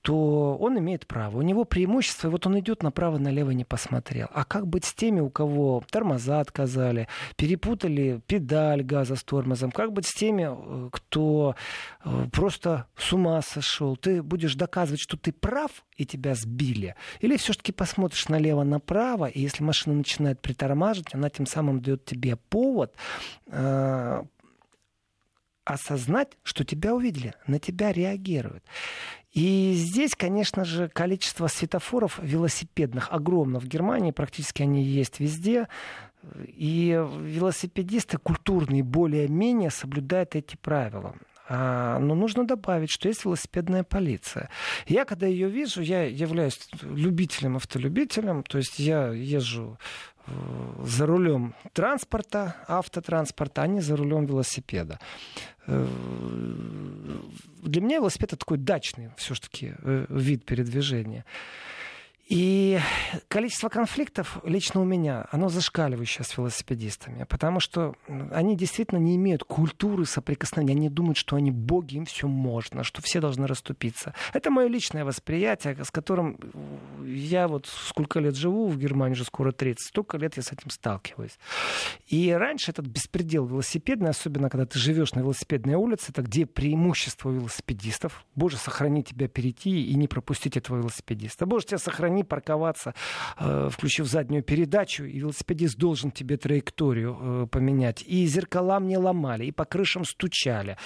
то 0.06 0.56
он 0.58 0.78
имеет 0.78 1.08
право. 1.08 1.40
У 1.40 1.42
него 1.42 1.66
преимущество, 1.66 2.28
и 2.28 2.30
вот 2.30 2.46
он 2.46 2.60
идет 2.60 2.84
направо-налево 2.84 3.50
не 3.50 3.66
посмотрел. 3.66 4.28
А 4.32 4.46
как 4.46 4.68
быть 4.68 4.86
с 4.86 4.94
теми, 4.94 5.20
у 5.20 5.32
кого 5.32 5.84
тормоза 5.90 6.42
отказали, 6.42 7.08
перепутали 7.38 8.22
педаль 8.28 8.84
газа 8.84 9.16
с 9.16 9.24
тормозом? 9.24 9.72
Как 9.72 9.94
быть 9.94 10.06
с 10.06 10.14
теми, 10.14 10.48
э, 10.48 10.90
кто 10.92 11.56
э, 12.04 12.28
просто 12.32 12.86
с 12.96 13.14
ума 13.14 13.42
сошел? 13.42 13.98
Ты 13.98 14.22
будешь 14.22 14.54
доказывать, 14.54 15.02
что 15.02 15.18
ты 15.18 15.32
прав, 15.32 15.72
и 15.98 16.06
тебя 16.06 16.36
сбили? 16.36 16.94
Или 17.20 17.36
все-таки 17.38 17.72
посмотришь 17.72 18.30
налево-направо, 18.30 19.26
и 19.26 19.42
если 19.42 19.64
машина 19.64 19.96
начинает 19.96 20.40
притормаживать, 20.40 21.16
она 21.16 21.32
тем 21.32 21.48
самым 21.48 21.82
дает 21.82 22.06
тебе 22.06 22.36
повод 22.36 22.94
э, 23.48 24.24
осознать, 25.64 26.38
что 26.44 26.64
тебя 26.64 26.94
увидели, 26.94 27.34
на 27.48 27.58
тебя 27.58 27.92
реагируют. 27.92 28.64
И 29.36 29.74
здесь, 29.76 30.16
конечно 30.16 30.64
же, 30.64 30.88
количество 30.88 31.48
светофоров 31.48 32.20
велосипедных 32.22 33.10
огромно 33.12 33.60
в 33.60 33.68
Германии, 33.68 34.12
практически 34.12 34.62
они 34.62 34.82
есть 34.82 35.20
везде. 35.20 35.68
И 36.38 36.98
велосипедисты 37.20 38.18
культурные 38.18 38.82
более-менее 38.82 39.72
соблюдают 39.72 40.36
эти 40.36 40.56
правила. 40.56 41.16
А, 41.50 42.00
но 42.00 42.16
нужно 42.16 42.48
добавить, 42.48 42.90
что 42.90 43.10
есть 43.10 43.26
велосипедная 43.26 43.84
полиция. 43.84 44.50
Я, 44.88 45.04
когда 45.04 45.28
ее 45.28 45.50
вижу, 45.50 45.82
я 45.82 46.04
являюсь 46.04 46.70
любителем, 46.82 47.58
автолюбителем, 47.58 48.42
то 48.42 48.58
есть 48.58 48.80
я 48.80 49.10
езжу 49.10 49.78
э, 50.26 50.32
за 50.84 51.06
рулем 51.06 51.54
транспорта, 51.74 52.56
автотранспорта, 52.68 53.64
а 53.64 53.68
не 53.68 53.82
за 53.82 53.98
рулем 53.98 54.26
велосипеда. 54.26 54.98
Для 57.76 57.82
меня 57.82 57.98
велосипед 57.98 58.30
это 58.30 58.38
такой 58.38 58.58
дачный 58.58 59.10
все-таки 59.18 59.74
э, 59.84 60.06
вид 60.08 60.46
передвижения. 60.46 61.26
И 62.28 62.80
количество 63.28 63.70
конфликтов 63.70 64.40
лично 64.44 64.82
у 64.82 64.84
меня, 64.84 65.28
оно 65.32 65.48
зашкаливающее 65.48 66.24
с 66.24 66.36
велосипедистами, 66.38 67.24
потому 67.26 67.60
что 67.60 67.96
они 68.32 68.58
действительно 68.58 68.98
не 68.98 69.16
имеют 69.16 69.44
культуры 69.44 70.06
соприкосновения. 70.06 70.76
Они 70.76 70.90
думают, 70.90 71.18
что 71.18 71.36
они 71.36 71.52
боги, 71.52 71.98
им 71.98 72.06
все 72.06 72.28
можно, 72.28 72.84
что 72.84 73.04
все 73.04 73.22
должны 73.22 73.46
расступиться. 73.46 74.16
Это 74.34 74.50
мое 74.50 74.68
личное 74.68 75.06
восприятие, 75.06 75.78
с 75.84 75.92
которым 75.92 76.40
я 77.06 77.48
вот 77.48 77.68
сколько 77.68 78.20
лет 78.20 78.36
живу 78.36 78.70
в 78.70 78.78
Германии, 78.80 79.14
уже 79.14 79.24
скоро 79.24 79.52
30, 79.52 79.88
столько 79.88 80.18
лет 80.18 80.36
я 80.36 80.42
с 80.42 80.52
этим 80.52 80.72
сталкиваюсь. 80.72 81.38
И 82.08 82.32
раньше 82.32 82.72
этот 82.72 82.88
беспредел 82.88 83.46
велосипедный, 83.46 84.10
особенно 84.10 84.50
когда 84.50 84.66
ты 84.66 84.80
живешь 84.80 85.14
на 85.14 85.20
велосипедной 85.20 85.76
улице, 85.76 86.08
это 86.10 86.24
где 86.24 86.48
преимущество 86.48 87.30
велосипедистов. 87.30 88.26
Боже, 88.34 88.58
сохрани 88.58 89.04
тебя 89.04 89.28
перейти 89.28 89.86
и 89.86 89.96
не 89.96 90.08
пропустить 90.08 90.58
этого 90.58 90.78
велосипедиста. 90.78 91.46
Боже, 91.46 91.68
тебя 91.68 91.78
сохрани 91.78 92.15
не 92.16 92.24
парковаться, 92.24 92.94
э, 93.38 93.70
включив 93.72 94.08
заднюю 94.08 94.44
передачу, 94.44 95.04
и 95.04 95.20
велосипедист 95.20 95.78
должен 95.78 96.12
тебе 96.12 96.38
траекторию 96.38 97.18
э, 97.20 97.48
поменять. 97.52 98.04
И 98.08 98.26
зеркала 98.26 98.80
мне 98.80 98.98
ломали, 98.98 99.46
и 99.46 99.52
по 99.52 99.66
крышам 99.66 100.06
стучали. 100.06 100.78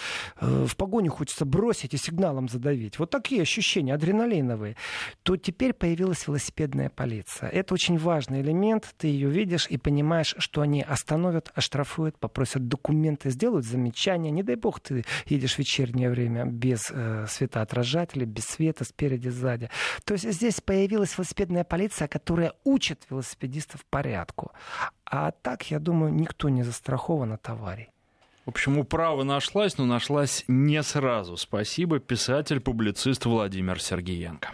Э, 0.42 0.66
в 0.68 0.76
погоню 0.76 1.12
хочется 1.12 1.46
бросить 1.46 1.94
и 1.94 1.98
сигналом 1.98 2.50
задавить. 2.50 3.00
Вот 3.00 3.10
такие 3.10 3.42
ощущения 3.42 3.94
адреналиновые. 3.94 4.76
То 5.24 5.38
теперь 5.38 5.74
появилась 5.74 6.28
велосипедная 6.28 6.90
полиция. 6.90 7.50
Это 7.50 7.74
очень 7.74 7.98
важный 7.98 8.42
элемент. 8.42 8.94
Ты 8.98 9.08
ее 9.08 9.30
видишь 9.30 9.68
и 9.70 9.78
понимаешь, 9.78 10.36
что 10.38 10.62
они 10.62 10.82
остановят, 10.82 11.52
оштрафуют, 11.56 12.18
попросят 12.18 12.68
документы, 12.68 13.30
сделают 13.30 13.66
замечания. 13.66 14.32
Не 14.32 14.44
дай 14.44 14.56
бог, 14.56 14.80
ты 14.80 15.06
едешь 15.28 15.56
в 15.56 15.60
вечернее 15.60 16.10
время 16.10 16.46
без 16.46 16.92
э, 16.92 17.26
светоотражателя, 17.28 18.26
без 18.26 18.46
света 18.46 18.84
спереди, 18.84 19.30
сзади. 19.30 19.70
То 20.04 20.14
есть 20.14 20.32
здесь 20.32 20.62
появилась 20.62 21.18
велосипедная 21.20 21.64
полиция, 21.64 22.08
которая 22.08 22.54
учит 22.64 23.04
велосипедистов 23.10 23.86
порядку. 23.86 24.52
А 25.06 25.32
так, 25.32 25.70
я 25.70 25.80
думаю, 25.80 26.14
никто 26.14 26.50
не 26.50 26.64
застрахован 26.64 27.34
от 27.34 27.50
аварий. 27.50 27.90
В 28.46 28.50
общем, 28.50 28.80
управа 28.80 29.24
нашлась, 29.24 29.78
но 29.78 29.86
нашлась 29.86 30.44
не 30.48 30.82
сразу. 30.82 31.38
Спасибо, 31.38 32.00
писатель-публицист 32.00 33.26
Владимир 33.26 33.82
Сергеенко. 33.82 34.50